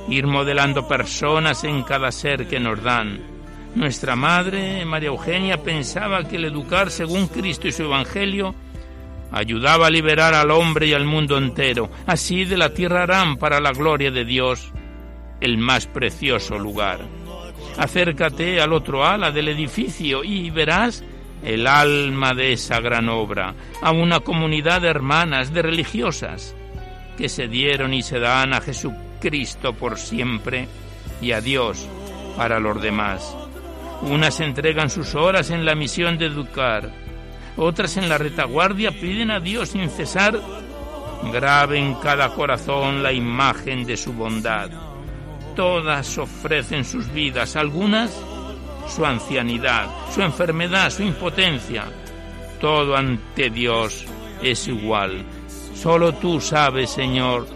Ir 0.09 0.27
modelando 0.27 0.87
personas 0.87 1.63
en 1.63 1.83
cada 1.83 2.11
ser 2.11 2.47
que 2.47 2.59
nos 2.59 2.81
dan. 2.83 3.19
Nuestra 3.75 4.15
madre, 4.15 4.85
María 4.85 5.09
Eugenia, 5.09 5.61
pensaba 5.61 6.27
que 6.27 6.37
el 6.37 6.45
educar 6.45 6.91
según 6.91 7.27
Cristo 7.27 7.67
y 7.67 7.71
su 7.71 7.83
Evangelio 7.83 8.55
ayudaba 9.31 9.87
a 9.87 9.89
liberar 9.89 10.33
al 10.33 10.51
hombre 10.51 10.87
y 10.87 10.93
al 10.93 11.05
mundo 11.05 11.37
entero. 11.37 11.89
Así 12.05 12.45
de 12.45 12.57
la 12.57 12.73
tierra 12.73 13.03
harán 13.03 13.37
para 13.37 13.59
la 13.59 13.71
gloria 13.71 14.11
de 14.11 14.23
Dios 14.23 14.71
el 15.45 15.57
más 15.57 15.87
precioso 15.87 16.57
lugar. 16.57 16.99
Acércate 17.77 18.59
al 18.59 18.73
otro 18.73 19.05
ala 19.05 19.31
del 19.31 19.47
edificio 19.47 20.23
y 20.23 20.49
verás 20.49 21.03
el 21.43 21.67
alma 21.67 22.33
de 22.33 22.53
esa 22.53 22.79
gran 22.79 23.07
obra, 23.09 23.53
a 23.81 23.91
una 23.91 24.21
comunidad 24.21 24.81
de 24.81 24.87
hermanas, 24.87 25.53
de 25.53 25.61
religiosas, 25.61 26.55
que 27.17 27.29
se 27.29 27.47
dieron 27.47 27.93
y 27.93 28.01
se 28.01 28.19
dan 28.19 28.53
a 28.53 28.61
Jesucristo 28.61 29.73
por 29.73 29.97
siempre 29.97 30.67
y 31.21 31.31
a 31.31 31.41
Dios 31.41 31.87
para 32.35 32.59
los 32.59 32.81
demás. 32.81 33.35
Unas 34.01 34.39
entregan 34.39 34.89
sus 34.89 35.13
horas 35.13 35.51
en 35.51 35.63
la 35.65 35.75
misión 35.75 36.17
de 36.17 36.25
educar, 36.25 36.91
otras 37.57 37.97
en 37.97 38.09
la 38.09 38.17
retaguardia 38.17 38.91
piden 38.91 39.31
a 39.31 39.39
Dios 39.39 39.69
sin 39.69 39.89
cesar, 39.89 40.39
grave 41.31 41.77
en 41.77 41.93
cada 41.95 42.33
corazón 42.33 43.03
la 43.03 43.13
imagen 43.13 43.85
de 43.85 43.95
su 43.95 44.11
bondad. 44.13 44.94
Todas 45.55 46.17
ofrecen 46.17 46.83
sus 46.83 47.11
vidas, 47.13 47.55
algunas 47.55 48.11
su 48.87 49.05
ancianidad, 49.05 49.87
su 50.13 50.21
enfermedad, 50.21 50.89
su 50.89 51.03
impotencia. 51.03 51.85
Todo 52.59 52.95
ante 52.95 53.49
Dios 53.49 54.05
es 54.41 54.67
igual. 54.67 55.23
Solo 55.73 56.13
tú 56.15 56.39
sabes, 56.39 56.89
Señor, 56.89 57.47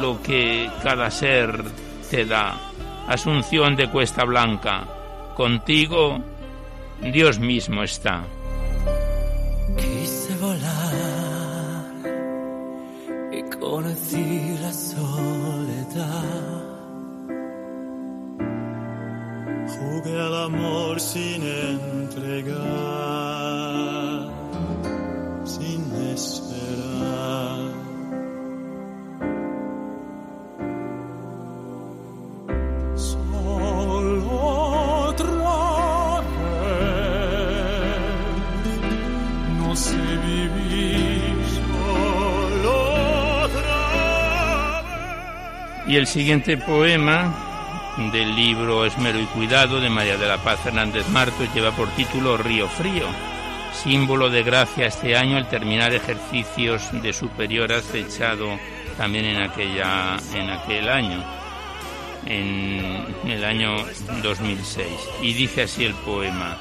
lo 0.00 0.20
que 0.22 0.70
cada 0.82 1.10
ser 1.10 1.62
te 2.10 2.24
da. 2.24 2.58
Asunción 3.08 3.76
de 3.76 3.88
Cuesta 3.88 4.24
Blanca, 4.24 4.84
contigo 5.36 6.18
Dios 7.00 7.38
mismo 7.38 7.82
está. 7.82 8.24
Quise 9.76 10.36
volar 10.36 11.92
y 13.32 13.42
conocí 13.58 14.58
la 14.60 14.72
soledad. 14.72 16.35
Jugué 19.68 20.20
al 20.20 20.44
amor 20.44 21.00
sin 21.00 21.42
entregar, 21.42 22.56
sin 25.44 25.82
esperar. 26.14 27.76
No 39.58 39.76
sé 39.76 39.96
vivir. 39.96 40.66
Y 45.88 45.96
el 45.96 46.06
siguiente 46.08 46.56
poema 46.56 47.45
del 47.96 48.36
libro 48.36 48.84
Esmero 48.84 49.18
y 49.18 49.24
Cuidado 49.24 49.80
de 49.80 49.88
María 49.88 50.18
de 50.18 50.28
la 50.28 50.36
Paz 50.36 50.60
Fernández 50.60 51.08
Martos 51.08 51.48
lleva 51.54 51.70
por 51.72 51.88
título 51.90 52.36
Río 52.36 52.68
Frío, 52.68 53.06
símbolo 53.72 54.28
de 54.28 54.42
gracia 54.42 54.86
este 54.86 55.16
año 55.16 55.38
al 55.38 55.48
terminar 55.48 55.94
ejercicios 55.94 56.82
de 57.02 57.12
superioras 57.14 57.84
fechado 57.84 58.58
también 58.98 59.24
en, 59.24 59.42
aquella, 59.42 60.18
en 60.34 60.50
aquel 60.50 60.88
año, 60.90 61.24
en 62.26 63.30
el 63.30 63.44
año 63.44 63.76
2006. 64.22 64.86
Y 65.22 65.32
dice 65.32 65.62
así 65.62 65.84
el 65.84 65.94
poema. 65.94 66.58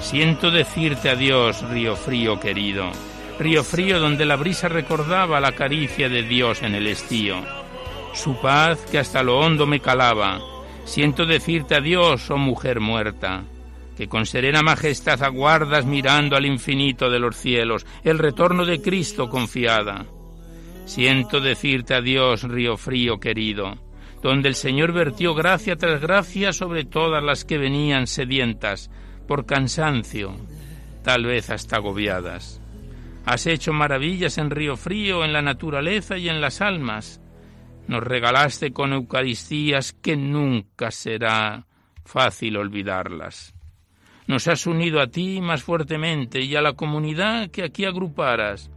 Siento 0.00 0.50
decirte 0.50 1.10
adiós, 1.10 1.60
río 1.68 1.94
frío 1.94 2.40
querido 2.40 2.90
río 3.38 3.62
frío 3.62 4.00
donde 4.00 4.26
la 4.26 4.36
brisa 4.36 4.68
recordaba 4.68 5.40
la 5.40 5.52
caricia 5.52 6.08
de 6.08 6.22
Dios 6.22 6.62
en 6.62 6.74
el 6.74 6.86
estío, 6.86 7.36
su 8.12 8.40
paz 8.40 8.80
que 8.90 8.98
hasta 8.98 9.22
lo 9.22 9.38
hondo 9.38 9.66
me 9.66 9.80
calaba. 9.80 10.40
Siento 10.84 11.24
decirte 11.24 11.76
adiós, 11.76 12.30
oh 12.30 12.36
mujer 12.36 12.80
muerta, 12.80 13.44
que 13.96 14.08
con 14.08 14.26
serena 14.26 14.62
majestad 14.62 15.22
aguardas 15.22 15.86
mirando 15.86 16.36
al 16.36 16.46
infinito 16.46 17.10
de 17.10 17.20
los 17.20 17.36
cielos, 17.36 17.86
el 18.02 18.18
retorno 18.18 18.64
de 18.64 18.80
Cristo 18.80 19.28
confiada. 19.28 20.06
Siento 20.84 21.40
decirte 21.40 21.94
adiós, 21.94 22.42
río 22.42 22.76
frío 22.76 23.20
querido, 23.20 23.76
donde 24.22 24.48
el 24.48 24.54
Señor 24.54 24.92
vertió 24.92 25.34
gracia 25.34 25.76
tras 25.76 26.00
gracia 26.00 26.52
sobre 26.52 26.84
todas 26.84 27.22
las 27.22 27.44
que 27.44 27.58
venían 27.58 28.06
sedientas, 28.06 28.90
por 29.28 29.46
cansancio, 29.46 30.34
tal 31.04 31.26
vez 31.26 31.50
hasta 31.50 31.76
agobiadas. 31.76 32.62
Has 33.28 33.46
hecho 33.46 33.74
maravillas 33.74 34.38
en 34.38 34.48
Río 34.48 34.74
Frío, 34.78 35.22
en 35.22 35.34
la 35.34 35.42
naturaleza 35.42 36.16
y 36.16 36.30
en 36.30 36.40
las 36.40 36.62
almas. 36.62 37.20
Nos 37.86 38.02
regalaste 38.02 38.72
con 38.72 38.94
Eucaristías 38.94 39.92
que 39.92 40.16
nunca 40.16 40.90
será 40.90 41.66
fácil 42.06 42.56
olvidarlas. 42.56 43.54
Nos 44.28 44.48
has 44.48 44.66
unido 44.66 44.98
a 44.98 45.08
ti 45.08 45.42
más 45.42 45.62
fuertemente 45.62 46.40
y 46.40 46.56
a 46.56 46.62
la 46.62 46.72
comunidad 46.72 47.50
que 47.50 47.64
aquí 47.64 47.84
agruparas. 47.84 48.70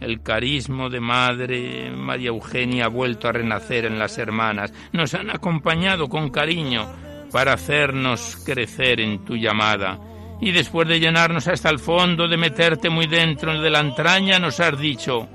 El 0.00 0.20
carismo 0.20 0.90
de 0.90 0.98
Madre 0.98 1.92
María 1.92 2.30
Eugenia 2.30 2.86
ha 2.86 2.88
vuelto 2.88 3.28
a 3.28 3.32
renacer 3.32 3.84
en 3.84 4.00
las 4.00 4.18
hermanas. 4.18 4.74
Nos 4.92 5.14
han 5.14 5.30
acompañado 5.30 6.08
con 6.08 6.30
cariño 6.30 6.88
para 7.30 7.52
hacernos 7.52 8.36
crecer 8.44 8.98
en 8.98 9.24
tu 9.24 9.36
llamada 9.36 10.09
y 10.40 10.52
después 10.52 10.88
de 10.88 11.00
llenarnos 11.00 11.48
hasta 11.48 11.68
el 11.68 11.78
fondo, 11.78 12.26
de 12.26 12.36
meterte 12.36 12.88
muy 12.88 13.06
dentro 13.06 13.60
de 13.60 13.70
la 13.70 13.80
entraña, 13.80 14.38
nos 14.38 14.58
has 14.60 14.78
dicho, 14.78 15.28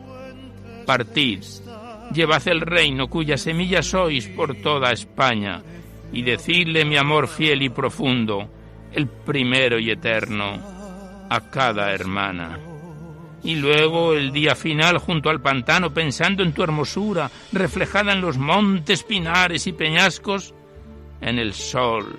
partid, 0.85 1.43
llevad 2.13 2.47
el 2.47 2.61
reino 2.61 3.07
cuya 3.07 3.37
semilla 3.37 3.83
sois 3.83 4.27
por 4.27 4.55
toda 4.55 4.91
España, 4.91 5.61
y 6.11 6.23
decidle 6.23 6.85
mi 6.85 6.97
amor 6.97 7.27
fiel 7.27 7.61
y 7.61 7.69
profundo, 7.69 8.49
el 8.93 9.07
primero 9.07 9.77
y 9.77 9.91
eterno, 9.91 10.59
a 11.29 11.49
cada 11.49 11.91
hermana. 11.91 12.59
Y 13.43 13.55
luego 13.55 14.13
el 14.13 14.31
día 14.31 14.55
final 14.55 14.97
junto 14.97 15.29
al 15.29 15.39
pantano, 15.39 15.93
pensando 15.93 16.41
en 16.41 16.53
tu 16.53 16.63
hermosura, 16.63 17.29
reflejada 17.51 18.13
en 18.13 18.21
los 18.21 18.39
montes, 18.39 19.03
pinares 19.03 19.67
y 19.67 19.73
peñascos, 19.73 20.55
en 21.21 21.37
el 21.37 21.53
sol, 21.53 22.15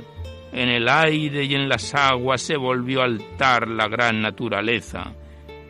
en 0.52 0.68
el 0.68 0.88
aire 0.88 1.44
y 1.44 1.54
en 1.54 1.68
las 1.68 1.94
aguas 1.94 2.42
se 2.42 2.56
volvió 2.56 3.02
altar 3.02 3.68
la 3.68 3.88
gran 3.88 4.20
naturaleza 4.22 5.12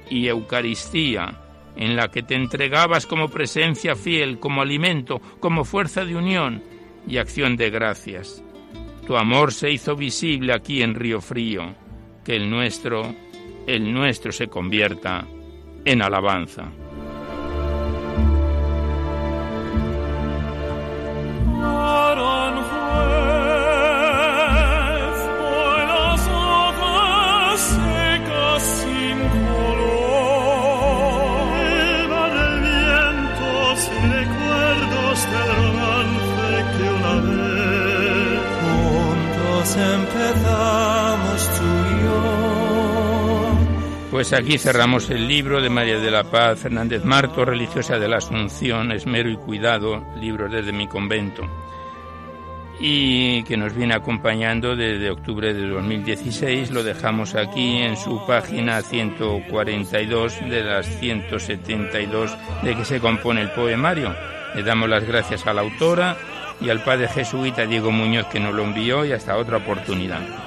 y 0.08 0.28
Eucaristía, 0.28 1.40
en 1.76 1.96
la 1.96 2.08
que 2.08 2.22
te 2.22 2.34
entregabas 2.34 3.06
como 3.06 3.28
presencia 3.28 3.94
fiel, 3.94 4.38
como 4.38 4.62
alimento, 4.62 5.20
como 5.40 5.64
fuerza 5.64 6.04
de 6.04 6.16
unión 6.16 6.62
y 7.06 7.18
acción 7.18 7.56
de 7.56 7.70
gracias. 7.70 8.42
Tu 9.06 9.16
amor 9.16 9.52
se 9.52 9.70
hizo 9.70 9.94
visible 9.94 10.52
aquí 10.52 10.82
en 10.82 10.94
Río 10.94 11.20
Frío, 11.20 11.74
que 12.24 12.36
el 12.36 12.50
nuestro, 12.50 13.14
el 13.66 13.92
nuestro 13.92 14.32
se 14.32 14.48
convierta 14.48 15.26
en 15.84 16.02
alabanza. 16.02 16.72
Pues 44.16 44.32
aquí 44.32 44.56
cerramos 44.56 45.10
el 45.10 45.28
libro 45.28 45.60
de 45.60 45.68
María 45.68 45.98
de 45.98 46.10
la 46.10 46.24
Paz 46.24 46.60
Fernández 46.60 47.04
Marto, 47.04 47.44
religiosa 47.44 47.98
de 47.98 48.08
la 48.08 48.16
Asunción, 48.16 48.90
Esmero 48.90 49.28
y 49.28 49.36
Cuidado, 49.36 50.02
libros 50.18 50.50
desde 50.50 50.72
mi 50.72 50.88
convento, 50.88 51.42
y 52.80 53.42
que 53.42 53.58
nos 53.58 53.74
viene 53.74 53.94
acompañando 53.94 54.74
desde 54.74 55.10
octubre 55.10 55.52
de 55.52 55.68
2016. 55.68 56.70
Lo 56.70 56.82
dejamos 56.82 57.34
aquí 57.34 57.76
en 57.76 57.98
su 57.98 58.26
página 58.26 58.80
142 58.80 60.48
de 60.48 60.64
las 60.64 60.86
172 60.98 62.38
de 62.62 62.74
que 62.74 62.86
se 62.86 63.00
compone 63.00 63.42
el 63.42 63.50
poemario. 63.50 64.16
Le 64.54 64.62
damos 64.62 64.88
las 64.88 65.04
gracias 65.04 65.46
a 65.46 65.52
la 65.52 65.60
autora 65.60 66.16
y 66.58 66.70
al 66.70 66.82
padre 66.82 67.08
jesuita 67.08 67.66
Diego 67.66 67.90
Muñoz 67.90 68.28
que 68.28 68.40
nos 68.40 68.54
lo 68.54 68.64
envió 68.64 69.04
y 69.04 69.12
hasta 69.12 69.36
otra 69.36 69.58
oportunidad. 69.58 70.45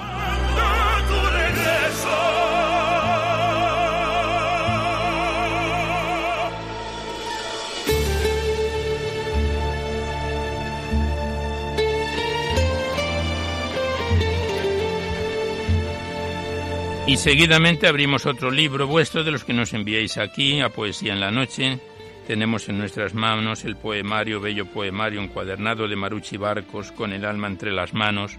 Y 17.10 17.16
seguidamente 17.16 17.88
abrimos 17.88 18.24
otro 18.24 18.52
libro 18.52 18.86
vuestro 18.86 19.24
de 19.24 19.32
los 19.32 19.42
que 19.42 19.52
nos 19.52 19.74
enviáis 19.74 20.16
aquí 20.16 20.60
a 20.60 20.68
Poesía 20.68 21.12
en 21.12 21.18
la 21.18 21.32
Noche. 21.32 21.80
Tenemos 22.24 22.68
en 22.68 22.78
nuestras 22.78 23.14
manos 23.14 23.64
el 23.64 23.74
poemario, 23.74 24.40
bello 24.40 24.66
poemario 24.66 25.20
encuadernado 25.20 25.88
de 25.88 25.96
Maruchi 25.96 26.36
Barcos 26.36 26.92
con 26.92 27.12
el 27.12 27.24
alma 27.24 27.48
entre 27.48 27.72
las 27.72 27.94
manos, 27.94 28.38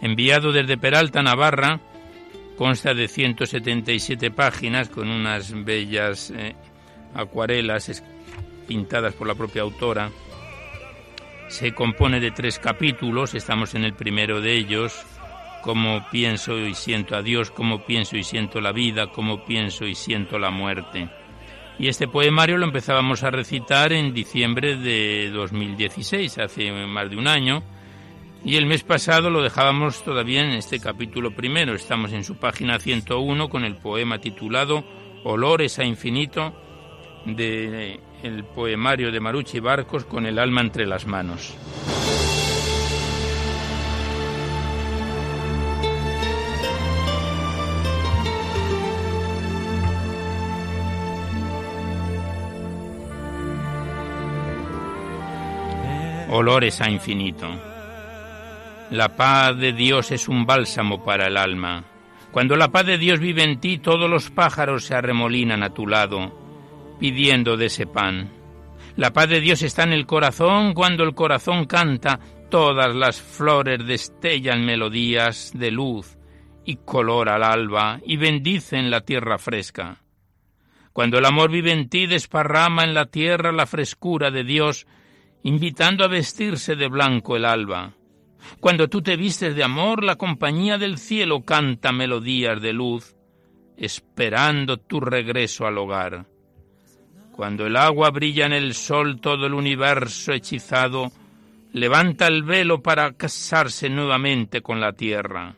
enviado 0.00 0.52
desde 0.52 0.78
Peralta, 0.78 1.20
Navarra, 1.20 1.80
consta 2.56 2.94
de 2.94 3.08
177 3.08 4.30
páginas 4.30 4.88
con 4.88 5.10
unas 5.10 5.52
bellas 5.64 6.30
eh, 6.30 6.54
acuarelas 7.12 8.04
pintadas 8.68 9.14
por 9.14 9.26
la 9.26 9.34
propia 9.34 9.62
autora. 9.62 10.12
Se 11.48 11.74
compone 11.74 12.20
de 12.20 12.30
tres 12.30 12.60
capítulos, 12.60 13.34
estamos 13.34 13.74
en 13.74 13.82
el 13.82 13.94
primero 13.94 14.40
de 14.40 14.56
ellos, 14.56 15.04
cómo 15.62 16.06
pienso 16.10 16.58
y 16.58 16.74
siento 16.74 17.16
a 17.16 17.22
Dios, 17.22 17.50
cómo 17.50 17.84
pienso 17.84 18.16
y 18.16 18.24
siento 18.24 18.60
la 18.60 18.72
vida, 18.72 19.08
cómo 19.08 19.44
pienso 19.44 19.86
y 19.86 19.94
siento 19.94 20.38
la 20.38 20.50
muerte. 20.50 21.08
Y 21.78 21.88
este 21.88 22.08
poemario 22.08 22.58
lo 22.58 22.66
empezábamos 22.66 23.22
a 23.22 23.30
recitar 23.30 23.92
en 23.92 24.12
diciembre 24.12 24.76
de 24.76 25.30
2016, 25.30 26.38
hace 26.38 26.70
más 26.72 27.08
de 27.08 27.16
un 27.16 27.26
año, 27.26 27.62
y 28.44 28.56
el 28.56 28.66
mes 28.66 28.82
pasado 28.82 29.30
lo 29.30 29.42
dejábamos 29.42 30.02
todavía 30.02 30.42
en 30.42 30.50
este 30.50 30.80
capítulo 30.80 31.34
primero. 31.34 31.74
Estamos 31.74 32.12
en 32.12 32.24
su 32.24 32.36
página 32.36 32.78
101 32.78 33.48
con 33.48 33.64
el 33.64 33.76
poema 33.76 34.18
titulado 34.18 34.84
Olores 35.24 35.78
a 35.78 35.84
infinito 35.84 36.54
de 37.26 38.00
el 38.22 38.44
poemario 38.44 39.10
de 39.10 39.20
Maruchi 39.20 39.60
Barcos 39.60 40.04
con 40.04 40.26
el 40.26 40.38
alma 40.38 40.60
entre 40.60 40.86
las 40.86 41.06
manos. 41.06 41.54
Olores 56.30 56.80
a 56.80 56.88
infinito. 56.88 57.48
La 58.90 59.16
paz 59.16 59.56
de 59.58 59.72
Dios 59.72 60.12
es 60.12 60.28
un 60.28 60.46
bálsamo 60.46 61.04
para 61.04 61.26
el 61.26 61.36
alma. 61.36 61.84
Cuando 62.30 62.56
la 62.56 62.68
paz 62.70 62.86
de 62.86 62.98
Dios 62.98 63.18
vive 63.18 63.42
en 63.42 63.60
ti, 63.60 63.78
todos 63.78 64.08
los 64.08 64.30
pájaros 64.30 64.84
se 64.84 64.94
arremolinan 64.94 65.62
a 65.62 65.74
tu 65.74 65.86
lado, 65.86 66.32
pidiendo 67.00 67.56
de 67.56 67.66
ese 67.66 67.86
pan. 67.86 68.30
La 68.96 69.12
paz 69.12 69.28
de 69.28 69.40
Dios 69.40 69.62
está 69.62 69.82
en 69.82 69.92
el 69.92 70.06
corazón, 70.06 70.72
cuando 70.72 71.02
el 71.02 71.14
corazón 71.14 71.64
canta, 71.66 72.20
todas 72.48 72.94
las 72.94 73.20
flores 73.20 73.84
destellan 73.84 74.64
melodías 74.64 75.52
de 75.54 75.70
luz 75.70 76.16
y 76.64 76.76
color 76.76 77.28
al 77.28 77.42
alba 77.42 78.00
y 78.04 78.16
bendicen 78.16 78.90
la 78.90 79.00
tierra 79.00 79.38
fresca. 79.38 80.02
Cuando 80.92 81.18
el 81.18 81.24
amor 81.24 81.50
vive 81.50 81.72
en 81.72 81.88
ti, 81.88 82.06
desparrama 82.06 82.84
en 82.84 82.94
la 82.94 83.06
tierra 83.06 83.52
la 83.52 83.66
frescura 83.66 84.30
de 84.30 84.44
Dios 84.44 84.86
invitando 85.42 86.04
a 86.04 86.08
vestirse 86.08 86.76
de 86.76 86.88
blanco 86.88 87.36
el 87.36 87.44
alba. 87.44 87.94
Cuando 88.60 88.88
tú 88.88 89.02
te 89.02 89.16
vistes 89.16 89.54
de 89.54 89.64
amor, 89.64 90.02
la 90.02 90.16
compañía 90.16 90.78
del 90.78 90.98
cielo 90.98 91.44
canta 91.44 91.92
melodías 91.92 92.60
de 92.60 92.72
luz, 92.72 93.16
esperando 93.76 94.78
tu 94.78 95.00
regreso 95.00 95.66
al 95.66 95.78
hogar. 95.78 96.26
Cuando 97.32 97.66
el 97.66 97.76
agua 97.76 98.10
brilla 98.10 98.46
en 98.46 98.52
el 98.52 98.74
sol, 98.74 99.20
todo 99.20 99.46
el 99.46 99.54
universo 99.54 100.32
hechizado 100.32 101.10
levanta 101.72 102.26
el 102.26 102.42
velo 102.42 102.82
para 102.82 103.12
casarse 103.12 103.88
nuevamente 103.88 104.60
con 104.60 104.80
la 104.80 104.92
tierra. 104.92 105.56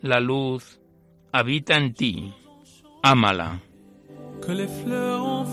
La 0.00 0.20
luz 0.20 0.80
habita 1.32 1.76
en 1.76 1.94
ti, 1.94 2.32
ámala. 3.02 3.60
Que 4.44 4.54
les 4.54 4.70
fleurs 4.82 5.48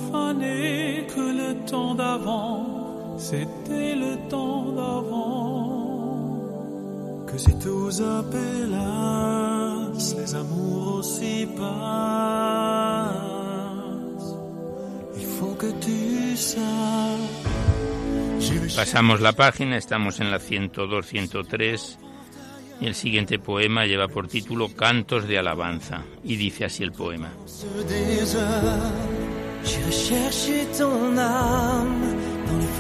que 1.14 1.34
le 1.34 1.54
temps 1.66 2.91
c'était 3.22 3.96
le 3.96 4.18
temps 4.30 4.72
d'avant. 4.78 6.38
Que 7.28 7.38
si 7.38 7.54
tous 7.60 8.02
appelassent, 8.20 8.86
les 10.18 10.36
amours 10.36 10.96
aussi 11.00 11.48
passent. 11.56 11.72
Il 15.18 15.26
faut 15.38 15.56
que 15.56 15.72
tu 15.86 16.36
saches. 16.36 17.52
Pasamos 18.76 19.22
la 19.22 19.34
página, 19.34 19.78
estamos 19.78 20.20
en 20.20 20.32
la 20.32 20.40
102-103 20.40 21.98
y 22.82 22.88
el 22.88 22.96
siguiente 22.96 23.38
poema 23.38 23.86
lleva 23.86 24.08
por 24.08 24.28
título 24.28 24.70
Cantos 24.76 25.28
de 25.28 25.38
Alabanza 25.38 26.04
y 26.24 26.36
dice 26.38 26.66
así 26.66 26.82
el 26.84 26.92
poema. 26.92 27.30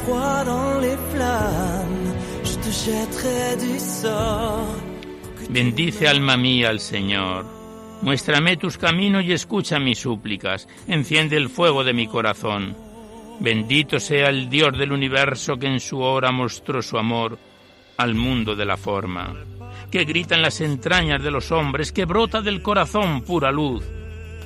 J'irai 0.05 0.07
chercher 0.07 0.07
ton 0.07 0.17
âme 0.17 0.45
dans 0.45 0.45
les 0.45 0.45
froids, 0.45 0.45
dans 0.45 0.79
les 0.79 0.97
flammes. 1.13 2.13
Je 2.43 2.55
te 2.57 2.71
jetterai 2.71 3.57
du 3.57 3.79
sort. 3.79 4.75
Bendice 5.49 6.07
alma 6.07 6.37
mía 6.37 6.69
al 6.69 6.79
Señor. 6.79 7.45
Muéstrame 8.01 8.57
tus 8.57 8.77
caminos 8.77 9.23
y 9.23 9.31
escucha 9.31 9.79
mis 9.79 9.99
súplicas. 9.99 10.67
Enciende 10.87 11.37
el 11.37 11.49
fuego 11.49 11.83
de 11.83 11.93
mi 11.93 12.07
corazón. 12.07 12.75
Bendito 13.39 13.99
sea 13.99 14.29
el 14.29 14.49
Dios 14.49 14.77
del 14.77 14.91
universo 14.91 15.57
que 15.57 15.67
en 15.67 15.79
su 15.79 15.99
hora 15.99 16.31
mostró 16.31 16.81
su 16.81 16.97
amor 16.97 17.37
al 17.97 18.15
mundo 18.15 18.55
de 18.55 18.65
la 18.65 18.77
forma, 18.77 19.35
que 19.91 20.05
grita 20.05 20.35
en 20.35 20.41
las 20.41 20.61
entrañas 20.61 21.21
de 21.21 21.31
los 21.31 21.51
hombres, 21.51 21.91
que 21.91 22.05
brota 22.05 22.41
del 22.41 22.61
corazón 22.61 23.21
pura 23.21 23.51
luz 23.51 23.83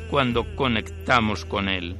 cuando 0.09 0.55
conectamos 0.55 1.45
con 1.45 1.69
Él. 1.69 1.97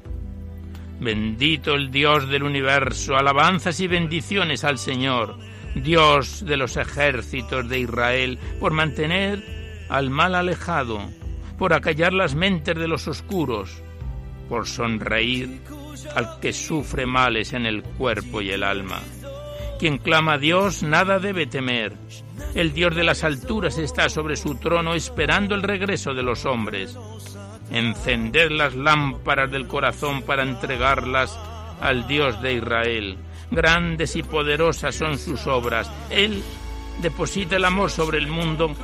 Bendito 0.99 1.75
el 1.75 1.91
Dios 1.91 2.29
del 2.29 2.43
universo, 2.43 3.17
alabanzas 3.17 3.79
y 3.79 3.87
bendiciones 3.87 4.63
al 4.63 4.77
Señor, 4.77 5.37
Dios 5.75 6.45
de 6.45 6.55
los 6.55 6.77
ejércitos 6.77 7.67
de 7.67 7.79
Israel, 7.79 8.39
por 8.59 8.71
mantener 8.71 9.43
al 9.89 10.09
mal 10.09 10.35
alejado, 10.35 11.01
por 11.57 11.73
acallar 11.73 12.13
las 12.13 12.33
mentes 12.33 12.77
de 12.77 12.87
los 12.87 13.07
oscuros, 13.07 13.83
por 14.47 14.67
sonreír 14.67 15.61
al 16.15 16.39
que 16.39 16.53
sufre 16.53 17.05
males 17.05 17.53
en 17.53 17.65
el 17.65 17.83
cuerpo 17.83 18.41
y 18.41 18.51
el 18.51 18.63
alma. 18.63 19.01
Quien 19.77 19.97
clama 19.97 20.33
a 20.33 20.37
Dios 20.37 20.81
nada 20.81 21.19
debe 21.19 21.45
temer. 21.45 21.93
El 22.53 22.73
Dios 22.73 22.95
de 22.95 23.03
las 23.03 23.25
alturas 23.25 23.77
está 23.77 24.07
sobre 24.07 24.37
su 24.37 24.55
trono 24.55 24.93
esperando 24.93 25.55
el 25.55 25.63
regreso 25.63 26.13
de 26.13 26.23
los 26.23 26.45
hombres 26.45 26.97
encender 27.71 28.51
las 28.51 28.75
lámparas 28.75 29.51
del 29.51 29.67
corazón 29.67 30.21
para 30.21 30.43
entregarlas 30.43 31.37
al 31.81 32.07
Dios 32.07 32.41
de 32.41 32.53
Israel. 32.53 33.17
Grandes 33.51 34.15
y 34.15 34.23
poderosas 34.23 34.95
son 34.95 35.17
sus 35.17 35.47
obras. 35.47 35.91
Él 36.09 36.43
deposita 37.01 37.55
el 37.55 37.65
amor 37.65 37.91
sobre 37.91 38.17
el 38.17 38.27
mundo 38.27 38.75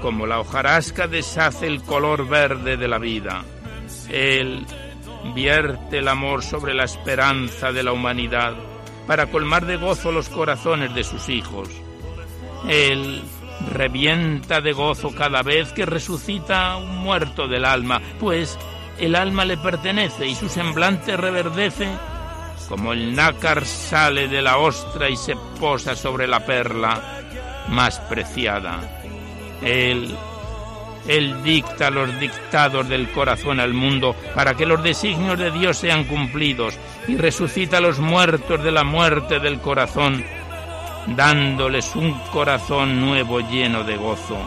como 0.00 0.26
la 0.26 0.40
hojarasca 0.40 1.08
deshace 1.08 1.66
el 1.66 1.82
color 1.82 2.28
verde 2.28 2.76
de 2.76 2.88
la 2.88 2.98
vida. 2.98 3.44
Él 4.08 4.64
vierte 5.34 5.98
el 5.98 6.08
amor 6.08 6.42
sobre 6.42 6.74
la 6.74 6.84
esperanza 6.84 7.72
de 7.72 7.82
la 7.82 7.92
humanidad 7.92 8.54
para 9.06 9.26
colmar 9.26 9.66
de 9.66 9.76
gozo 9.76 10.12
los 10.12 10.28
corazones 10.28 10.94
de 10.94 11.04
sus 11.04 11.28
hijos. 11.28 11.68
Él 12.68 13.22
revienta 13.72 14.60
de 14.60 14.72
gozo 14.72 15.14
cada 15.14 15.42
vez 15.42 15.72
que 15.72 15.86
resucita 15.86 16.76
un 16.76 16.98
muerto 16.98 17.48
del 17.48 17.64
alma, 17.64 18.00
pues 18.20 18.58
el 18.98 19.14
alma 19.14 19.44
le 19.44 19.56
pertenece 19.56 20.26
y 20.26 20.34
su 20.34 20.48
semblante 20.48 21.16
reverdece 21.16 21.88
como 22.68 22.92
el 22.92 23.14
nácar 23.14 23.64
sale 23.64 24.28
de 24.28 24.42
la 24.42 24.58
ostra 24.58 25.08
y 25.08 25.16
se 25.16 25.36
posa 25.60 25.94
sobre 25.94 26.26
la 26.26 26.44
perla 26.44 27.22
más 27.68 28.00
preciada. 28.00 28.80
Él, 29.62 30.14
él 31.06 31.42
dicta 31.42 31.90
los 31.90 32.18
dictados 32.18 32.88
del 32.88 33.10
corazón 33.10 33.60
al 33.60 33.72
mundo 33.72 34.16
para 34.34 34.54
que 34.54 34.66
los 34.66 34.82
designios 34.82 35.38
de 35.38 35.50
Dios 35.50 35.78
sean 35.78 36.04
cumplidos 36.04 36.76
y 37.06 37.16
resucita 37.16 37.78
a 37.78 37.80
los 37.80 37.98
muertos 37.98 38.62
de 38.62 38.72
la 38.72 38.84
muerte 38.84 39.38
del 39.38 39.60
corazón 39.60 40.24
dándoles 41.06 41.94
un 41.94 42.12
corazón 42.32 43.00
nuevo 43.00 43.40
lleno 43.40 43.84
de 43.84 43.96
gozo. 43.96 44.38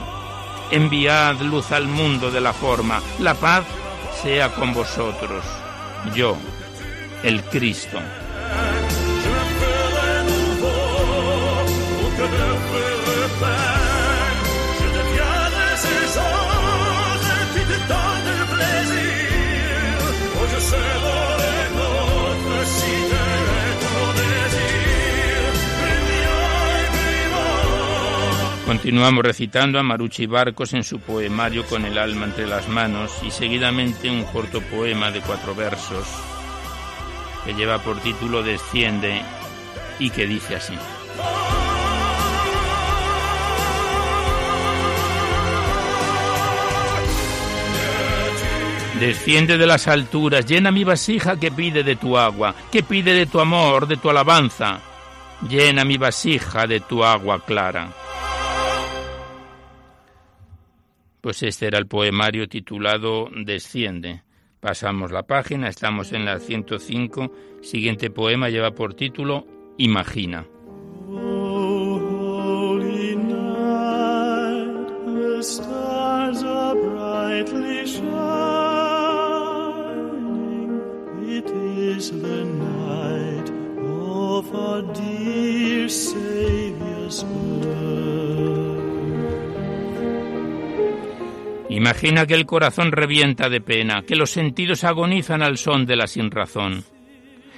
Enviad 0.72 1.40
luz 1.42 1.72
al 1.72 1.88
mundo 1.88 2.30
de 2.32 2.42
la 2.42 2.54
forma, 2.54 3.02
la 3.20 3.34
paz 3.34 3.66
sea 4.22 4.50
con 4.54 4.74
vosotros. 4.74 5.44
Yo, 6.14 6.36
el 7.24 7.44
Cristo. 7.46 8.00
Continuamos 28.70 29.26
recitando 29.26 29.80
a 29.80 29.84
Marucci 29.84 30.28
Barcos 30.28 30.74
en 30.74 30.84
su 30.84 31.00
poemario 31.00 31.66
Con 31.66 31.86
el 31.86 31.98
alma 31.98 32.26
entre 32.26 32.46
las 32.46 32.68
manos 32.68 33.12
y 33.24 33.32
seguidamente 33.32 34.12
un 34.12 34.24
corto 34.26 34.62
poema 34.62 35.10
de 35.10 35.22
cuatro 35.22 35.56
versos 35.56 36.08
que 37.44 37.56
lleva 37.56 37.80
por 37.80 38.00
título 38.00 38.44
Desciende 38.44 39.24
y 39.98 40.12
que 40.12 40.28
dice 40.28 40.58
así. 40.58 40.76
Desciende 49.00 49.58
de 49.58 49.66
las 49.66 49.88
alturas, 49.88 50.46
llena 50.46 50.70
mi 50.70 50.84
vasija 50.84 51.40
que 51.40 51.50
pide 51.50 51.82
de 51.82 51.96
tu 51.96 52.20
agua, 52.20 52.54
que 52.72 52.84
pide 52.84 53.14
de 53.14 53.26
tu 53.26 53.40
amor, 53.40 53.88
de 53.88 53.98
tu 53.98 54.12
alabanza. 54.12 54.80
Llena 55.50 55.84
mi 55.84 55.98
vasija 55.98 56.68
de 56.68 56.82
tu 56.82 57.04
agua 57.04 57.44
clara. 57.44 57.90
Pues 61.22 61.44
este 61.44 61.68
era 61.68 61.78
el 61.78 61.88
poemario 61.88 62.48
titulado 62.48 63.30
Desciende. 63.36 64.24
Pasamos 64.60 65.12
la 65.12 65.24
página, 65.24 65.70
estamos 65.70 66.12
en 66.14 66.26
la 66.26 66.40
105. 66.40 67.32
Siguiente 67.62 68.10
poema 68.10 68.50
lleva 68.50 68.72
por 68.72 68.94
título 68.94 69.46
Imagina. 69.78 70.46
Imagina 91.70 92.26
que 92.26 92.34
el 92.34 92.48
corazón 92.48 92.92
revienta 92.92 93.48
de 93.48 93.62
pena, 93.62 94.02
que 94.02 94.16
los 94.16 94.32
sentidos 94.32 94.84
agonizan 94.84 95.44
al 95.44 95.58
son 95.58 95.86
de 95.86 95.96
la 95.96 96.08
sinrazón. 96.08 96.84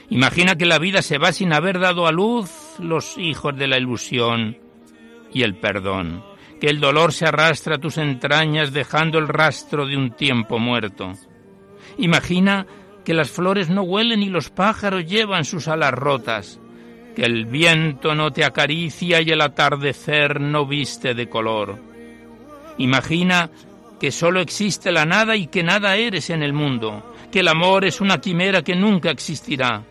Imagina 0.09 0.55
que 0.57 0.65
la 0.65 0.79
vida 0.79 1.01
se 1.01 1.17
va 1.17 1.31
sin 1.31 1.53
haber 1.53 1.79
dado 1.79 2.05
a 2.05 2.11
luz 2.11 2.75
los 2.79 3.17
hijos 3.17 3.55
de 3.55 3.67
la 3.67 3.77
ilusión 3.77 4.57
y 5.33 5.43
el 5.43 5.55
perdón, 5.55 6.25
que 6.59 6.67
el 6.67 6.81
dolor 6.81 7.13
se 7.13 7.25
arrastra 7.25 7.75
a 7.75 7.79
tus 7.79 7.97
entrañas 7.97 8.73
dejando 8.73 9.17
el 9.17 9.29
rastro 9.29 9.87
de 9.87 9.95
un 9.95 10.11
tiempo 10.11 10.59
muerto. 10.59 11.13
Imagina 11.97 12.67
que 13.05 13.13
las 13.13 13.31
flores 13.31 13.69
no 13.69 13.83
huelen 13.83 14.21
y 14.21 14.27
los 14.27 14.49
pájaros 14.49 15.05
llevan 15.05 15.45
sus 15.45 15.69
alas 15.69 15.93
rotas, 15.93 16.59
que 17.15 17.23
el 17.23 17.45
viento 17.45 18.13
no 18.13 18.31
te 18.31 18.43
acaricia 18.43 19.21
y 19.21 19.29
el 19.29 19.39
atardecer 19.39 20.41
no 20.41 20.65
viste 20.65 21.13
de 21.13 21.29
color. 21.29 21.79
Imagina 22.77 23.49
que 24.01 24.09
solo 24.09 24.39
existe 24.39 24.91
la 24.91 25.05
nada 25.05 25.35
y 25.35 25.45
que 25.45 25.61
nada 25.61 25.95
eres 25.95 26.31
en 26.31 26.41
el 26.41 26.53
mundo, 26.53 27.13
que 27.31 27.41
el 27.41 27.47
amor 27.47 27.85
es 27.85 28.01
una 28.01 28.19
quimera 28.19 28.63
que 28.63 28.75
nunca 28.75 29.11
existirá. 29.11 29.83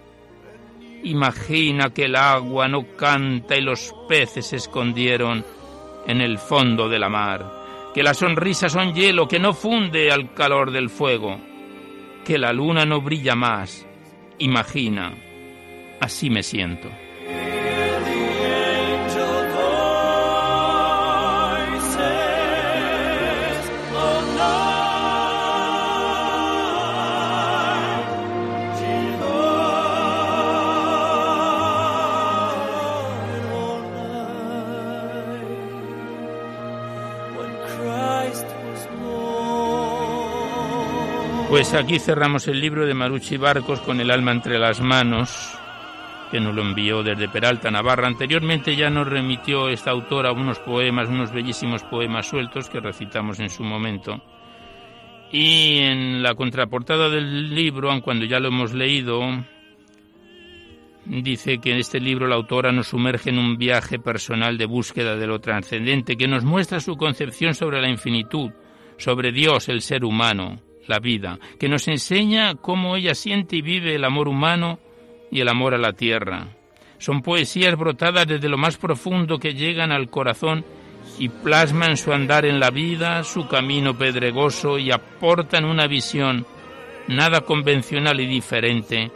Imagina 1.04 1.90
que 1.90 2.06
el 2.06 2.16
agua 2.16 2.66
no 2.66 2.96
canta 2.96 3.56
y 3.56 3.60
los 3.60 3.94
peces 4.08 4.46
se 4.48 4.56
escondieron 4.56 5.46
en 6.08 6.20
el 6.20 6.38
fondo 6.38 6.88
de 6.88 6.98
la 6.98 7.08
mar, 7.08 7.92
que 7.94 8.02
las 8.02 8.16
sonrisas 8.16 8.72
son 8.72 8.94
hielo 8.94 9.28
que 9.28 9.38
no 9.38 9.54
funde 9.54 10.10
al 10.10 10.34
calor 10.34 10.72
del 10.72 10.90
fuego, 10.90 11.38
que 12.24 12.36
la 12.36 12.52
luna 12.52 12.84
no 12.84 13.00
brilla 13.02 13.36
más. 13.36 13.86
Imagina, 14.40 15.14
así 16.00 16.30
me 16.30 16.42
siento. 16.42 16.88
Pues 41.50 41.74
aquí 41.74 41.98
cerramos 41.98 42.46
el 42.46 42.60
libro 42.60 42.86
de 42.86 42.94
Marucci 42.94 43.36
Barcos 43.36 43.80
con 43.80 44.00
el 44.00 44.12
alma 44.12 44.30
entre 44.30 44.56
las 44.56 44.80
manos, 44.80 45.58
que 46.30 46.38
nos 46.38 46.54
lo 46.54 46.62
envió 46.62 47.02
desde 47.02 47.28
Peralta, 47.28 47.72
Navarra. 47.72 48.06
Anteriormente 48.06 48.76
ya 48.76 48.88
nos 48.88 49.08
remitió 49.08 49.68
esta 49.68 49.90
autora 49.90 50.30
unos 50.30 50.60
poemas, 50.60 51.08
unos 51.08 51.32
bellísimos 51.32 51.82
poemas 51.82 52.28
sueltos 52.28 52.70
que 52.70 52.78
recitamos 52.78 53.40
en 53.40 53.50
su 53.50 53.64
momento. 53.64 54.22
Y 55.32 55.78
en 55.78 56.22
la 56.22 56.36
contraportada 56.36 57.08
del 57.08 57.52
libro, 57.52 57.90
aun 57.90 58.00
cuando 58.00 58.26
ya 58.26 58.38
lo 58.38 58.48
hemos 58.48 58.72
leído, 58.72 59.20
dice 61.10 61.58
que 61.58 61.72
en 61.72 61.78
este 61.78 61.98
libro 61.98 62.28
la 62.28 62.36
autora 62.36 62.70
nos 62.70 62.88
sumerge 62.88 63.30
en 63.30 63.38
un 63.38 63.58
viaje 63.58 63.98
personal 63.98 64.56
de 64.56 64.66
búsqueda 64.66 65.16
de 65.16 65.26
lo 65.26 65.40
trascendente, 65.40 66.16
que 66.16 66.28
nos 66.28 66.44
muestra 66.44 66.78
su 66.78 66.96
concepción 66.96 67.54
sobre 67.54 67.80
la 67.80 67.88
infinitud, 67.88 68.52
sobre 68.96 69.32
Dios, 69.32 69.68
el 69.68 69.82
ser 69.82 70.04
humano, 70.04 70.60
la 70.86 71.00
vida, 71.00 71.38
que 71.58 71.68
nos 71.68 71.88
enseña 71.88 72.54
cómo 72.54 72.96
ella 72.96 73.14
siente 73.14 73.56
y 73.56 73.62
vive 73.62 73.96
el 73.96 74.04
amor 74.04 74.28
humano 74.28 74.78
y 75.32 75.40
el 75.40 75.48
amor 75.48 75.74
a 75.74 75.78
la 75.78 75.94
tierra. 75.94 76.48
Son 76.98 77.22
poesías 77.22 77.76
brotadas 77.76 78.26
desde 78.26 78.48
lo 78.48 78.58
más 78.58 78.76
profundo 78.76 79.38
que 79.38 79.54
llegan 79.54 79.90
al 79.90 80.10
corazón 80.10 80.64
y 81.18 81.28
plasman 81.28 81.96
su 81.96 82.12
andar 82.12 82.44
en 82.44 82.60
la 82.60 82.70
vida, 82.70 83.24
su 83.24 83.48
camino 83.48 83.98
pedregoso 83.98 84.78
y 84.78 84.92
aportan 84.92 85.64
una 85.64 85.86
visión 85.86 86.46
nada 87.08 87.40
convencional 87.40 88.20
y 88.20 88.26
diferente, 88.26 89.10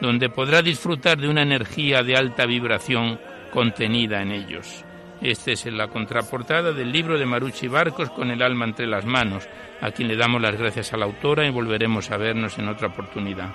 donde 0.00 0.28
podrá 0.30 0.62
disfrutar 0.62 1.18
de 1.18 1.28
una 1.28 1.42
energía 1.42 2.02
de 2.02 2.16
alta 2.16 2.46
vibración 2.46 3.18
contenida 3.50 4.22
en 4.22 4.32
ellos. 4.32 4.84
Esta 5.20 5.52
es 5.52 5.66
la 5.66 5.88
contraportada 5.88 6.72
del 6.72 6.90
libro 6.90 7.18
de 7.18 7.26
Marucci 7.26 7.68
Barcos 7.68 8.08
con 8.10 8.30
el 8.30 8.42
alma 8.42 8.64
entre 8.64 8.86
las 8.86 9.04
manos, 9.04 9.46
a 9.80 9.90
quien 9.90 10.08
le 10.08 10.16
damos 10.16 10.40
las 10.40 10.56
gracias 10.56 10.92
a 10.92 10.96
la 10.96 11.04
autora 11.04 11.46
y 11.46 11.50
volveremos 11.50 12.10
a 12.10 12.16
vernos 12.16 12.58
en 12.58 12.68
otra 12.68 12.88
oportunidad. 12.88 13.50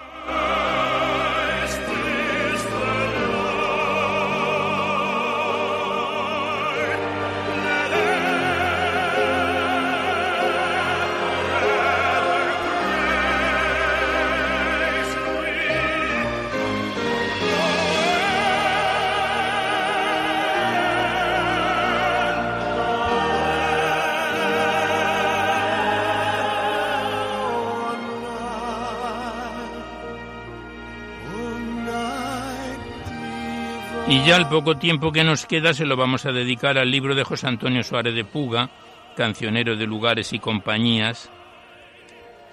Ya 34.26 34.38
el 34.38 34.48
poco 34.48 34.78
tiempo 34.78 35.12
que 35.12 35.24
nos 35.24 35.46
queda 35.46 35.76
se 35.76 35.86
lo 35.86 35.96
vamos 35.96 36.26
a 36.26 36.32
dedicar 36.32 36.80
al 36.80 36.90
libro 36.90 37.14
de 37.14 37.24
José 37.24 37.48
Antonio 37.48 37.84
Suárez 37.84 38.16
de 38.16 38.26
Puga, 38.26 38.72
cancionero 39.16 39.76
de 39.76 39.86
lugares 39.86 40.34
y 40.34 40.40
compañías. 40.40 41.30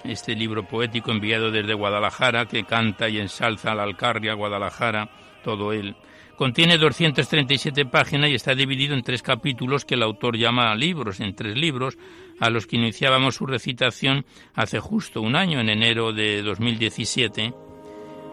Este 0.03 0.35
libro 0.35 0.67
poético 0.67 1.09
enviado 1.09 1.49
desde 1.49 1.73
Guadalajara, 1.73 2.45
que 2.45 2.63
canta 2.63 3.09
y 3.09 3.17
ensalza 3.17 3.71
a 3.71 3.75
la 3.75 3.83
Alcarria, 3.83 4.35
Guadalajara, 4.35 5.09
todo 5.43 5.73
él. 5.73 5.95
Contiene 6.35 6.77
237 6.77 7.85
páginas 7.85 8.29
y 8.29 8.35
está 8.35 8.53
dividido 8.53 8.93
en 8.93 9.01
tres 9.01 9.23
capítulos 9.23 9.83
que 9.83 9.95
el 9.95 10.03
autor 10.03 10.37
llama 10.37 10.75
libros, 10.75 11.21
en 11.21 11.33
tres 11.33 11.57
libros, 11.57 11.97
a 12.39 12.51
los 12.51 12.67
que 12.67 12.75
iniciábamos 12.75 13.35
su 13.35 13.47
recitación 13.47 14.25
hace 14.53 14.79
justo 14.79 15.21
un 15.21 15.35
año, 15.35 15.59
en 15.59 15.69
enero 15.69 16.13
de 16.13 16.43
2017 16.43 17.51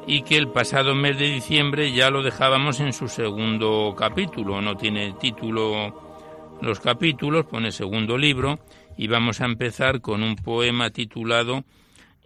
y 0.06 0.22
que 0.22 0.36
el 0.36 0.48
pasado 0.48 0.94
mes 0.94 1.18
de 1.18 1.26
diciembre 1.26 1.92
ya 1.92 2.10
lo 2.10 2.22
dejábamos 2.22 2.80
en 2.80 2.92
su 2.92 3.08
segundo 3.08 3.94
capítulo. 3.96 4.60
No 4.60 4.76
tiene 4.76 5.12
título 5.20 6.58
los 6.60 6.80
capítulos, 6.80 7.46
pone 7.46 7.72
segundo 7.72 8.18
libro 8.18 8.60
y 8.96 9.08
vamos 9.08 9.40
a 9.40 9.46
empezar 9.46 10.00
con 10.00 10.22
un 10.22 10.36
poema 10.36 10.90
titulado 10.90 11.64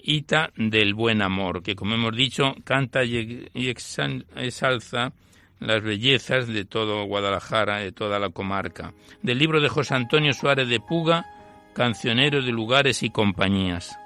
Ita 0.03 0.51
del 0.57 0.95
buen 0.95 1.23
amor, 1.23 1.63
que 1.63 1.77
como 1.77 1.95
hemos 1.95 2.17
dicho 2.17 2.55
canta 2.65 3.05
y 3.05 3.49
exalza 3.69 5.13
las 5.61 5.83
bellezas 5.83 6.47
de 6.49 6.65
todo 6.65 7.05
Guadalajara, 7.05 7.79
de 7.79 7.93
toda 7.93 8.19
la 8.19 8.31
comarca. 8.31 8.93
Del 9.23 9.39
libro 9.39 9.61
de 9.61 9.69
José 9.69 9.95
Antonio 9.95 10.33
Suárez 10.35 10.69
de 10.69 10.81
Puga, 10.81 11.25
cancionero 11.75 12.43
de 12.43 12.53
lugares 12.53 13.03
y 13.03 13.11
compañías. 13.11 13.97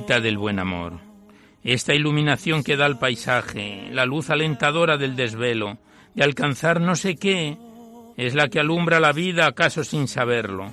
Del 0.00 0.38
buen 0.38 0.58
amor. 0.58 1.00
Esta 1.62 1.94
iluminación 1.94 2.64
que 2.64 2.78
da 2.78 2.86
al 2.86 2.98
paisaje, 2.98 3.90
la 3.92 4.06
luz 4.06 4.30
alentadora 4.30 4.96
del 4.96 5.16
desvelo, 5.16 5.76
de 6.14 6.24
alcanzar 6.24 6.80
no 6.80 6.96
sé 6.96 7.16
qué, 7.16 7.58
es 8.16 8.34
la 8.34 8.48
que 8.48 8.58
alumbra 8.58 9.00
la 9.00 9.12
vida 9.12 9.46
acaso 9.46 9.84
sin 9.84 10.08
saberlo. 10.08 10.72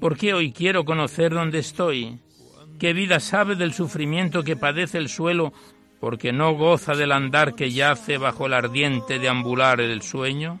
¿Por 0.00 0.18
qué 0.18 0.34
hoy 0.34 0.50
quiero 0.50 0.84
conocer 0.84 1.32
dónde 1.32 1.60
estoy? 1.60 2.18
¿Qué 2.80 2.92
vida 2.92 3.20
sabe 3.20 3.54
del 3.54 3.72
sufrimiento 3.72 4.42
que 4.42 4.56
padece 4.56 4.98
el 4.98 5.08
suelo 5.08 5.52
porque 6.00 6.32
no 6.32 6.54
goza 6.54 6.94
del 6.94 7.12
andar 7.12 7.54
que 7.54 7.70
yace 7.70 8.18
bajo 8.18 8.46
el 8.46 8.54
ardiente 8.54 9.20
deambular 9.20 9.78
del 9.78 10.02
sueño? 10.02 10.58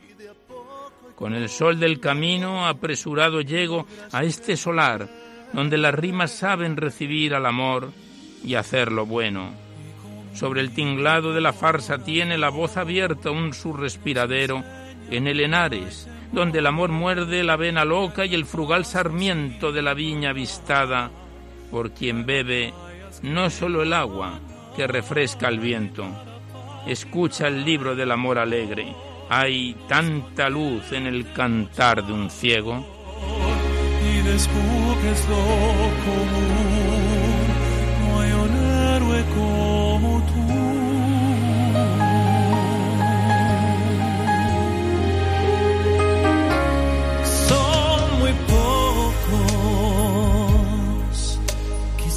Con 1.16 1.34
el 1.34 1.48
sol 1.48 1.80
del 1.80 1.98
camino 1.98 2.68
apresurado 2.68 3.40
llego 3.40 3.86
a 4.12 4.22
este 4.22 4.56
solar, 4.56 5.08
donde 5.54 5.78
las 5.78 5.94
rimas 5.94 6.32
saben 6.32 6.76
recibir 6.76 7.34
al 7.34 7.46
amor 7.46 7.92
y 8.44 8.56
hacer 8.56 8.92
lo 8.92 9.06
bueno. 9.06 9.52
Sobre 10.34 10.60
el 10.60 10.74
tinglado 10.74 11.32
de 11.32 11.40
la 11.40 11.52
farsa 11.52 11.98
tiene 11.98 12.36
la 12.36 12.48
voz 12.48 12.76
abierta 12.76 13.30
un 13.30 13.52
respiradero 13.78 14.64
en 15.10 15.28
el 15.28 15.40
Henares, 15.40 16.08
donde 16.32 16.58
el 16.58 16.66
amor 16.66 16.90
muerde 16.90 17.44
la 17.44 17.56
vena 17.56 17.84
loca 17.84 18.26
y 18.26 18.34
el 18.34 18.44
frugal 18.44 18.84
sarmiento 18.84 19.70
de 19.70 19.82
la 19.82 19.94
viña 19.94 20.30
avistada, 20.30 21.10
por 21.70 21.92
quien 21.92 22.26
bebe 22.26 22.74
no 23.22 23.48
solo 23.48 23.82
el 23.82 23.92
agua 23.92 24.40
que 24.76 24.88
refresca 24.88 25.48
el 25.48 25.60
viento. 25.60 26.04
Escucha 26.86 27.46
el 27.46 27.64
libro 27.64 27.94
del 27.94 28.10
amor 28.10 28.38
alegre, 28.38 28.92
hay 29.30 29.76
tanta 29.88 30.48
luz 30.48 30.92
en 30.92 31.06
el 31.06 31.32
cantar 31.32 32.04
de 32.04 32.12
un 32.12 32.28
ciego. 32.28 32.93
Y 34.06 34.22
descubres 34.22 35.28
lo 35.28 35.44
común, 36.04 37.46
no 38.00 38.20
hay 38.20 38.32
un 38.32 38.52
héroe 38.56 39.24
como 39.34 40.22
tú. 40.26 40.44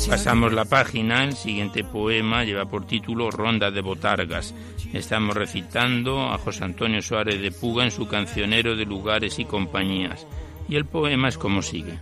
Pasamos 0.09 0.53
la 0.53 0.63
página, 0.63 1.25
el 1.25 1.35
siguiente 1.35 1.83
poema 1.83 2.45
lleva 2.45 2.65
por 2.65 2.87
título 2.87 3.29
Ronda 3.29 3.71
de 3.71 3.81
Botargas. 3.81 4.53
Estamos 4.93 5.35
recitando 5.35 6.21
a 6.29 6.37
José 6.37 6.63
Antonio 6.63 7.01
Suárez 7.01 7.41
de 7.41 7.51
Puga 7.51 7.83
en 7.83 7.91
su 7.91 8.07
cancionero 8.07 8.77
de 8.77 8.85
lugares 8.85 9.37
y 9.37 9.43
compañías. 9.43 10.25
Y 10.69 10.75
el 10.75 10.85
poema 10.85 11.29
es 11.29 11.37
como 11.37 11.61
sigue. 11.61 11.99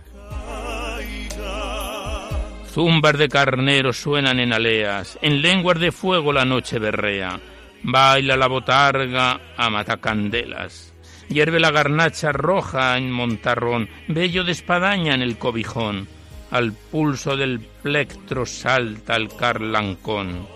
Zumbar 2.72 3.16
de 3.16 3.28
carneros 3.28 3.96
suenan 3.96 4.38
en 4.38 4.52
aleas, 4.52 5.18
en 5.22 5.40
lenguas 5.40 5.80
de 5.80 5.92
fuego 5.92 6.32
la 6.32 6.44
noche 6.44 6.78
berrea. 6.78 7.40
Baila 7.82 8.36
la 8.36 8.48
botarga 8.48 9.40
a 9.56 9.70
matacandelas. 9.70 10.92
Hierve 11.28 11.58
la 11.58 11.70
garnacha 11.70 12.32
roja 12.32 12.96
en 12.98 13.10
montarrón, 13.10 13.88
bello 14.08 14.44
de 14.44 14.52
espadaña 14.52 15.14
en 15.14 15.22
el 15.22 15.38
cobijón. 15.38 16.06
Al 16.50 16.72
pulso 16.72 17.36
del 17.36 17.60
plectro 17.60 18.46
salta 18.46 19.16
el 19.16 19.28
carlancón. 19.34 20.55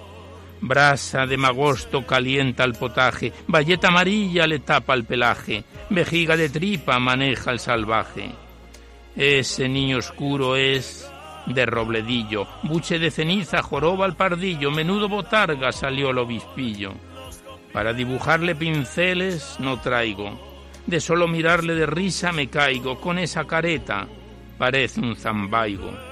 Brasa 0.62 1.26
de 1.26 1.38
magosto 1.38 2.06
calienta 2.06 2.64
el 2.64 2.74
potaje, 2.74 3.32
valleta 3.46 3.88
amarilla 3.88 4.46
le 4.46 4.58
tapa 4.58 4.94
el 4.94 5.04
pelaje, 5.04 5.64
vejiga 5.88 6.36
de 6.36 6.50
tripa 6.50 6.98
maneja 6.98 7.50
el 7.50 7.58
salvaje. 7.58 8.30
Ese 9.16 9.68
niño 9.68 9.98
oscuro 9.98 10.56
es 10.56 11.10
de 11.46 11.64
robledillo, 11.64 12.46
buche 12.62 12.98
de 12.98 13.10
ceniza 13.10 13.62
joroba 13.62 14.04
al 14.04 14.16
pardillo, 14.16 14.70
menudo 14.70 15.08
botarga 15.08 15.72
salió 15.72 16.10
el 16.10 16.18
obispillo. 16.18 16.92
Para 17.72 17.92
dibujarle 17.92 18.54
pinceles 18.54 19.56
no 19.60 19.80
traigo, 19.80 20.38
de 20.86 21.00
solo 21.00 21.26
mirarle 21.26 21.74
de 21.74 21.86
risa 21.86 22.32
me 22.32 22.48
caigo, 22.48 23.00
con 23.00 23.18
esa 23.18 23.46
careta 23.46 24.06
parece 24.58 25.00
un 25.00 25.16
zambaigo. 25.16 26.09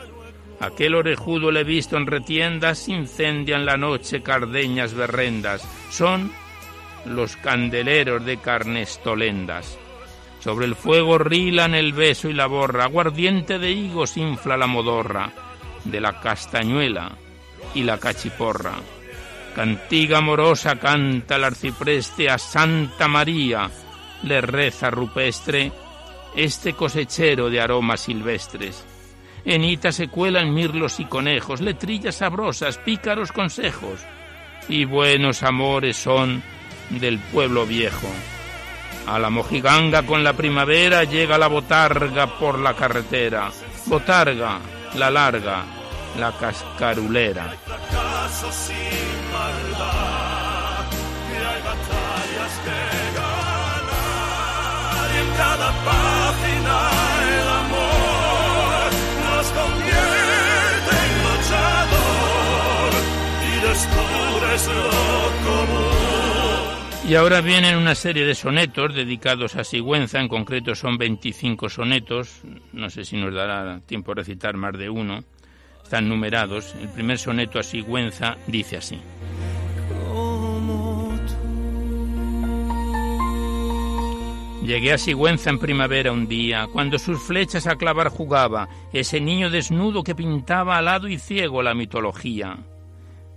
Aquel 0.61 0.97
orejudo 0.97 1.51
le 1.53 1.61
he 1.61 1.65
visto 1.65 1.97
en 1.97 2.07
retiendas, 2.07 2.89
incendian 2.89 3.65
la 3.65 3.77
noche 3.77 4.23
cardeñas 4.23 4.93
berrendas. 4.93 5.63
Son 5.91 6.33
los 7.05 7.37
candeleros 7.37 8.25
de 8.25 8.39
carnes 8.39 9.01
tolendas. 9.03 9.79
Sobre 10.41 10.67
el 10.67 10.75
fuego 10.75 11.19
rilan 11.19 11.75
el 11.75 11.93
beso 11.93 12.29
y 12.29 12.33
la 12.33 12.47
borra, 12.47 12.85
aguardiente 12.85 13.59
de 13.59 13.71
higos 13.71 14.17
infla 14.17 14.57
la 14.57 14.67
modorra, 14.67 15.31
de 15.85 16.01
la 16.01 16.21
castañuela 16.21 17.13
y 17.75 17.83
la 17.83 17.99
cachiporra. 17.99 18.75
Cantiga 19.55 20.19
amorosa 20.19 20.77
canta 20.77 21.37
el 21.37 21.45
arcipreste 21.45 22.29
a 22.31 22.39
Santa 22.39 23.09
María, 23.09 23.71
le 24.23 24.41
reza 24.41 24.91
rupestre 24.91 25.73
este 26.37 26.75
cosechero 26.75 27.51
de 27.51 27.61
aromas 27.61 28.01
silvestres. 28.01 28.85
En 29.49 29.65
Ita 29.65 29.93
se 29.93 30.09
cuelan 30.09 30.53
mirlos 30.53 31.01
y 31.01 31.07
conejos, 31.07 31.63
letrillas 31.63 32.17
sabrosas, 32.17 32.77
pícaros 32.77 33.33
consejos, 33.33 34.01
y 34.69 34.85
buenos 34.85 35.43
amores 35.43 35.97
son 35.97 36.43
del 36.91 37.19
pueblo 37.19 37.65
viejo. 37.65 38.09
A 39.07 39.19
la 39.19 39.31
mojiganga 39.31 40.03
con 40.03 40.23
la 40.23 40.35
primavera 40.35 41.05
llega 41.05 41.39
la 41.39 41.47
botarga 41.47 42.27
por 42.39 42.59
la 42.59 42.75
carretera. 42.75 43.51
Botarga, 43.87 44.59
la 44.97 45.11
larga, 45.11 45.65
la 46.19 46.31
cascarulera. 46.33 47.57
Y 67.09 67.15
ahora 67.15 67.41
vienen 67.41 67.77
una 67.77 67.95
serie 67.95 68.27
de 68.27 68.35
sonetos 68.35 68.95
dedicados 68.95 69.57
a 69.57 69.65
Sigüenza, 69.65 70.21
en 70.21 70.29
concreto 70.29 70.75
son 70.75 70.99
25 70.99 71.71
sonetos, 71.71 72.43
no 72.75 72.91
sé 72.91 73.07
si 73.07 73.17
nos 73.17 73.33
dará 73.33 73.81
tiempo 73.81 74.13
a 74.13 74.17
recitar 74.17 74.59
más 74.59 74.77
de 74.77 74.91
uno, 74.91 75.25
están 75.83 76.07
numerados. 76.07 76.75
El 76.75 76.91
primer 76.91 77.19
soneto 77.19 77.59
a 77.59 77.63
Sigüenza 77.63 78.37
dice 78.47 78.77
así. 78.77 79.01
Llegué 84.63 84.93
a 84.93 84.99
Sigüenza 84.99 85.49
en 85.49 85.59
primavera 85.59 86.13
un 86.13 86.29
día, 86.29 86.67
cuando 86.71 86.99
sus 86.99 87.23
flechas 87.23 87.67
a 87.67 87.77
clavar 87.77 88.11
jugaba, 88.11 88.69
ese 88.93 89.19
niño 89.19 89.49
desnudo 89.49 90.05
que 90.05 90.15
pintaba 90.15 90.77
alado 90.77 91.09
y 91.09 91.17
ciego 91.17 91.63
la 91.63 91.73
mitología. 91.73 92.59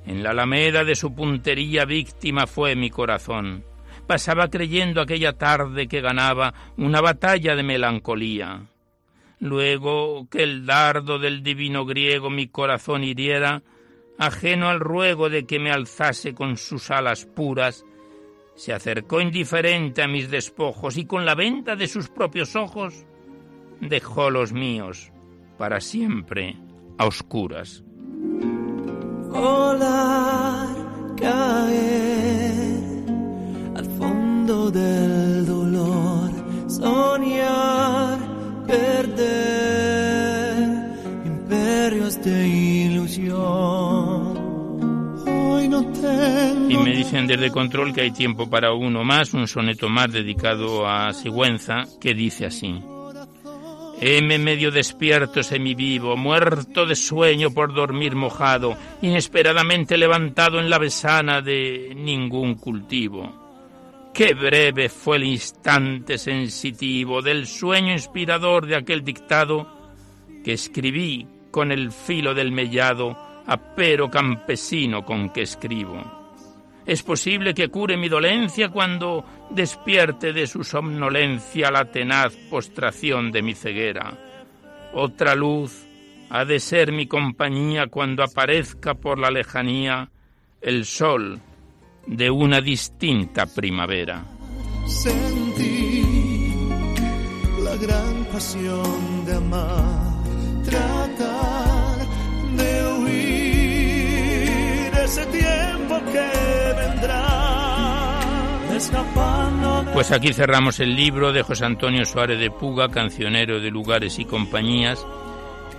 En 0.06 0.24
la 0.24 0.32
alameda 0.32 0.84
de 0.84 0.96
su 0.96 1.14
puntería 1.14 1.86
víctima 1.86 2.48
fue 2.48 2.76
mi 2.76 2.90
corazón. 2.90 3.64
Pasaba 4.08 4.50
creyendo 4.50 5.02
aquella 5.02 5.34
tarde 5.34 5.88
que 5.88 6.02
ganaba 6.02 6.54
una 6.78 7.02
batalla 7.02 7.56
de 7.56 7.64
melancolía. 7.64 8.66
Luego 9.40 10.28
que 10.30 10.44
el 10.44 10.66
dardo 10.66 11.18
del 11.18 11.44
divino 11.44 11.86
griego 11.86 12.30
mi 12.30 12.48
corazón 12.48 13.04
hiriera, 13.04 13.64
ajeno 14.18 14.70
al 14.70 14.80
ruego 14.80 15.30
de 15.30 15.46
que 15.46 15.60
me 15.60 15.72
alzase 15.72 16.34
con 16.34 16.58
sus 16.58 16.92
alas 16.92 17.26
puras, 17.26 17.86
se 18.56 18.74
acercó 18.74 19.22
indiferente 19.22 20.04
a 20.04 20.08
mis 20.08 20.30
despojos 20.30 20.98
y 20.98 21.06
con 21.06 21.26
la 21.26 21.36
venta 21.36 21.76
de 21.76 21.88
sus 21.88 22.10
propios 22.10 22.56
ojos 22.56 23.06
dejó 23.80 24.30
los 24.30 24.54
míos 24.54 25.12
para 25.58 25.80
siempre 25.80 26.58
a 26.98 27.06
oscuras. 27.06 27.84
Volar, 29.32 30.68
caer 31.16 32.82
al 33.76 33.86
fondo 33.98 34.70
del 34.72 35.46
dolor, 35.46 36.32
soñar, 36.68 38.20
perder 38.68 39.42
imperios 41.26 42.22
de 42.24 42.48
ilusión. 42.48 44.38
Hoy 45.28 45.68
no 45.68 45.84
tengo 45.92 46.72
Y 46.72 46.78
me 46.78 46.92
dicen 46.96 47.28
desde 47.28 47.52
control 47.52 47.94
que 47.94 48.02
hay 48.02 48.12
tiempo 48.12 48.50
para 48.50 48.74
uno 48.74 49.04
más, 49.04 49.34
un 49.34 49.48
soneto 49.48 49.90
más 49.90 50.12
dedicado 50.12 50.88
a 50.88 51.14
Sigüenza, 51.14 51.84
que 52.00 52.14
dice 52.14 52.46
así. 52.46 52.82
Heme 54.04 54.40
medio 54.40 54.72
despierto 54.72 55.44
semivivo, 55.44 56.18
muerto 56.18 56.88
de 56.88 56.96
sueño 56.96 57.52
por 57.52 57.72
dormir 57.72 58.16
mojado, 58.16 58.76
inesperadamente 59.04 59.96
levantado 59.96 60.60
en 60.60 60.72
la 60.72 60.80
besana 60.80 61.44
de 61.44 61.94
ningún 61.96 62.56
cultivo. 62.56 63.32
Qué 64.12 64.34
breve 64.34 64.90
fue 64.90 65.18
el 65.18 65.26
instante 65.26 66.18
sensitivo 66.18 67.22
del 67.22 67.46
sueño 67.46 67.94
inspirador 67.94 68.66
de 68.66 68.76
aquel 68.76 69.04
dictado 69.04 69.68
que 70.44 70.54
escribí 70.54 71.28
con 71.52 71.72
el 71.72 71.92
filo 71.92 72.34
del 72.34 72.52
mellado 72.52 73.16
apero 73.46 74.10
campesino 74.10 75.06
con 75.06 75.30
que 75.30 75.44
escribo. 75.44 76.21
Es 76.92 77.04
posible 77.04 77.54
que 77.54 77.70
cure 77.70 77.96
mi 77.96 78.10
dolencia 78.10 78.68
cuando 78.68 79.24
despierte 79.50 80.34
de 80.34 80.46
su 80.46 80.62
somnolencia 80.66 81.72
la 81.72 81.86
tenaz 81.86 82.36
postración 82.50 83.32
de 83.32 83.42
mi 83.42 83.56
ceguera. 83.56 84.18
Otra 84.94 85.34
luz 85.34 85.88
ha 86.30 86.44
de 86.44 86.60
ser 86.60 86.92
mi 86.92 87.08
compañía 87.08 87.88
cuando 87.88 88.24
aparezca 88.24 88.94
por 88.94 89.20
la 89.20 89.32
lejanía 89.32 90.10
el 90.60 90.84
sol 90.84 91.40
de 92.08 92.30
una 92.30 92.60
distinta 92.60 93.46
primavera. 93.46 94.26
Sentí 94.86 96.54
la 97.64 97.78
gran 97.78 98.26
pasión 98.26 99.26
de 99.26 99.34
amar, 99.34 100.24
tratar 100.66 101.71
ese 105.12 105.26
tiempo 105.26 106.00
que 106.10 106.30
vendrá, 106.78 108.22
Pues 109.94 110.10
aquí 110.14 110.32
cerramos 110.32 110.80
el 110.80 110.96
libro 110.96 111.34
de 111.34 111.44
José 111.44 111.66
Antonio 111.66 112.06
Suárez 112.06 112.40
de 112.40 112.50
Puga, 112.50 112.88
cancionero 112.88 113.60
de 113.60 113.70
lugares 113.72 114.20
y 114.20 114.26
compañías, 114.26 115.06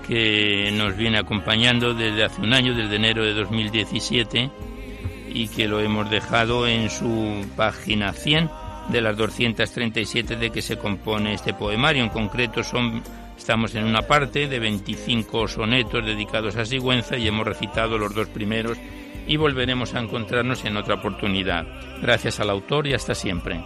que 0.07 0.71
nos 0.77 0.95
viene 0.99 1.17
acompañando 1.17 1.95
desde 1.95 2.25
hace 2.25 2.43
un 2.43 2.53
año, 2.53 2.75
desde 2.75 2.97
enero 2.97 3.25
de 3.25 3.33
2017, 3.33 4.51
y 5.33 5.49
que 5.49 5.67
lo 5.67 5.81
hemos 5.81 6.11
dejado 6.11 6.67
en 6.67 6.91
su 6.91 7.47
página 7.57 8.13
100 8.13 8.51
de 8.91 9.01
las 9.01 9.17
237 9.17 10.37
de 10.37 10.51
que 10.51 10.61
se 10.61 10.77
compone 10.77 11.33
este 11.33 11.55
poemario. 11.55 12.03
En 12.03 12.11
concreto 12.11 12.63
son 12.63 13.03
estamos 13.37 13.75
en 13.75 13.85
una 13.85 14.03
parte 14.03 14.49
de 14.49 14.59
25 14.59 15.49
sonetos 15.49 16.05
dedicados 16.05 16.57
a 16.57 16.65
Sigüenza 16.65 17.17
y 17.17 17.29
hemos 17.29 17.47
recitado 17.47 17.99
los 17.99 18.15
dos 18.15 18.29
primeros 18.29 18.79
y 19.27 19.37
volveremos 19.37 19.95
a 19.95 20.01
encontrarnos 20.01 20.65
en 20.65 20.77
otra 20.77 20.97
oportunidad. 20.97 21.67
Gracias 22.01 22.41
al 22.41 22.51
autor 22.51 22.87
y 22.87 22.95
hasta 22.95 23.15
siempre. 23.15 23.61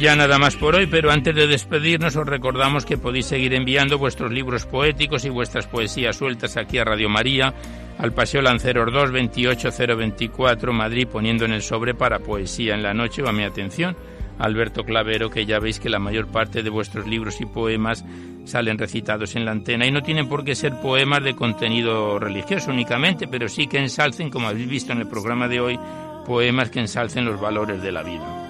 Ya 0.00 0.14
nada 0.14 0.38
más 0.38 0.54
por 0.54 0.76
hoy, 0.76 0.86
pero 0.86 1.10
antes 1.10 1.34
de 1.34 1.48
despedirnos 1.48 2.14
os 2.14 2.26
recordamos 2.26 2.84
que 2.84 2.96
podéis 2.96 3.26
seguir 3.26 3.52
enviando 3.52 3.98
vuestros 3.98 4.30
libros 4.30 4.64
poéticos 4.64 5.24
y 5.24 5.28
vuestras 5.28 5.66
poesías 5.66 6.16
sueltas 6.16 6.56
aquí 6.56 6.78
a 6.78 6.84
Radio 6.84 7.08
María, 7.08 7.52
al 7.98 8.12
Paseo 8.12 8.40
Lanceros 8.40 8.92
2, 8.92 9.10
28024, 9.10 10.72
Madrid, 10.72 11.08
poniendo 11.10 11.46
en 11.46 11.52
el 11.52 11.62
sobre 11.62 11.94
para 11.94 12.20
poesía 12.20 12.74
en 12.74 12.84
la 12.84 12.94
noche 12.94 13.22
o 13.22 13.28
a 13.28 13.32
mi 13.32 13.42
atención. 13.42 13.96
Alberto 14.38 14.84
Clavero, 14.84 15.30
que 15.30 15.46
ya 15.46 15.58
veis 15.58 15.80
que 15.80 15.88
la 15.88 15.98
mayor 15.98 16.28
parte 16.28 16.62
de 16.62 16.70
vuestros 16.70 17.08
libros 17.08 17.40
y 17.40 17.46
poemas 17.46 18.04
salen 18.44 18.78
recitados 18.78 19.34
en 19.34 19.44
la 19.44 19.50
antena 19.50 19.84
y 19.84 19.90
no 19.90 20.02
tienen 20.02 20.28
por 20.28 20.44
qué 20.44 20.54
ser 20.54 20.80
poemas 20.80 21.24
de 21.24 21.34
contenido 21.34 22.20
religioso 22.20 22.70
únicamente, 22.70 23.26
pero 23.26 23.48
sí 23.48 23.66
que 23.66 23.78
ensalcen, 23.78 24.30
como 24.30 24.46
habéis 24.46 24.68
visto 24.68 24.92
en 24.92 25.00
el 25.00 25.08
programa 25.08 25.48
de 25.48 25.60
hoy, 25.60 25.80
poemas 26.24 26.70
que 26.70 26.78
ensalcen 26.78 27.24
los 27.24 27.40
valores 27.40 27.82
de 27.82 27.90
la 27.90 28.04
vida. 28.04 28.47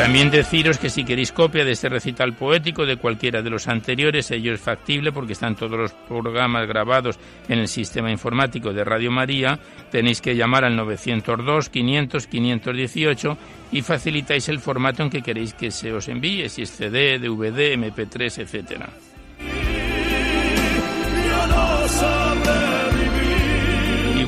También 0.00 0.30
deciros 0.30 0.78
que 0.78 0.88
si 0.88 1.04
queréis 1.04 1.30
copia 1.30 1.62
de 1.62 1.72
este 1.72 1.90
recital 1.90 2.32
poético 2.32 2.86
de 2.86 2.96
cualquiera 2.96 3.42
de 3.42 3.50
los 3.50 3.68
anteriores, 3.68 4.30
ello 4.30 4.54
es 4.54 4.60
factible 4.60 5.12
porque 5.12 5.34
están 5.34 5.56
todos 5.56 5.78
los 5.78 5.92
programas 5.92 6.66
grabados 6.66 7.18
en 7.48 7.58
el 7.58 7.68
sistema 7.68 8.10
informático 8.10 8.72
de 8.72 8.82
Radio 8.82 9.10
María. 9.10 9.58
Tenéis 9.90 10.22
que 10.22 10.34
llamar 10.34 10.64
al 10.64 10.74
902 10.74 11.68
500 11.68 12.26
518 12.26 13.38
y 13.72 13.82
facilitáis 13.82 14.48
el 14.48 14.60
formato 14.60 15.02
en 15.02 15.10
que 15.10 15.20
queréis 15.20 15.52
que 15.52 15.70
se 15.70 15.92
os 15.92 16.08
envíe, 16.08 16.48
si 16.48 16.62
es 16.62 16.70
CD, 16.70 17.18
DVD, 17.18 17.76
MP3, 17.76 18.38
etcétera. 18.38 18.88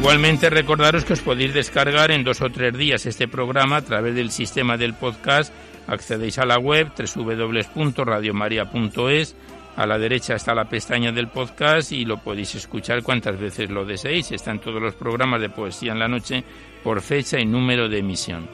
Igualmente 0.03 0.51
recordaros 0.51 1.05
que 1.05 1.13
os 1.13 1.21
podéis 1.21 1.55
descargar 1.55 2.11
en 2.11 2.25
dos 2.25 2.43
o 2.43 2.51
tres 2.51 2.77
días 2.77 3.07
este 3.07 3.29
programa 3.29 3.77
a 3.77 3.83
través 3.83 4.17
del 4.17 4.33
sistema 4.33 4.77
del 4.77 4.95
podcast. 4.95 5.55
Accedéis 5.87 6.41
a 6.41 6.45
la 6.45 6.59
web 6.59 6.91
www.radiomaria.es. 6.91 9.37
A 9.77 9.87
la 9.87 9.99
derecha 9.99 10.35
está 10.35 10.57
la 10.57 10.65
pestaña 10.65 11.13
del 11.13 11.29
podcast 11.29 11.93
y 11.93 12.05
lo 12.05 12.17
podéis 12.17 12.57
escuchar 12.57 13.05
cuantas 13.05 13.39
veces 13.39 13.71
lo 13.71 13.85
deseéis. 13.85 14.33
Están 14.33 14.59
todos 14.59 14.83
los 14.83 14.97
programas 14.97 15.41
de 15.41 15.51
poesía 15.51 15.93
en 15.93 16.01
la 16.01 16.09
noche 16.09 16.43
por 16.83 17.01
fecha 17.01 17.39
y 17.39 17.47
número 17.47 17.89
de 17.89 17.99
emisión. 17.99 18.49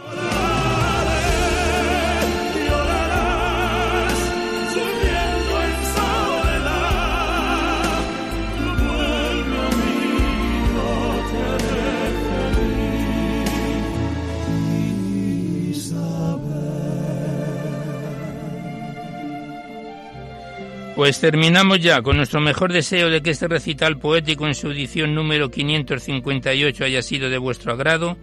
Pues 21.09 21.21
terminamos 21.21 21.81
ya 21.81 22.03
con 22.03 22.19
nuestro 22.19 22.39
mejor 22.39 22.71
deseo 22.71 23.09
de 23.09 23.23
que 23.23 23.31
este 23.31 23.49
recital 23.49 23.99
poético 23.99 24.47
en 24.47 24.55
su 24.55 24.71
edición 24.71 25.15
número 25.15 25.51
558 25.51 26.85
haya 26.85 27.01
sido 27.01 27.31
de 27.31 27.39
vuestro 27.39 27.73
agrado. 27.73 28.19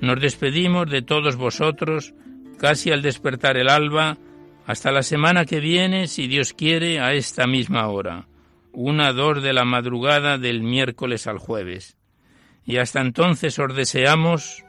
Nos 0.00 0.20
despedimos 0.20 0.90
de 0.90 1.02
todos 1.02 1.36
vosotros 1.36 2.12
casi 2.58 2.90
al 2.90 3.02
despertar 3.02 3.56
el 3.56 3.68
alba. 3.68 4.18
Hasta 4.66 4.90
la 4.90 5.04
semana 5.04 5.44
que 5.44 5.60
viene, 5.60 6.08
si 6.08 6.26
Dios 6.26 6.52
quiere, 6.52 6.98
a 6.98 7.12
esta 7.12 7.46
misma 7.46 7.86
hora. 7.86 8.26
Una 8.72 9.12
dos 9.12 9.40
de 9.40 9.52
la 9.52 9.64
madrugada 9.64 10.36
del 10.36 10.64
miércoles 10.64 11.28
al 11.28 11.38
jueves. 11.38 11.96
Y 12.66 12.78
hasta 12.78 13.00
entonces 13.00 13.56
os 13.60 13.72
deseamos 13.72 14.64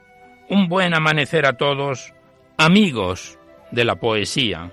un 0.48 0.68
buen 0.68 0.94
amanecer 0.94 1.44
a 1.46 1.56
todos, 1.56 2.14
amigos 2.56 3.36
de 3.72 3.84
la 3.84 3.96
poesía. 3.96 4.72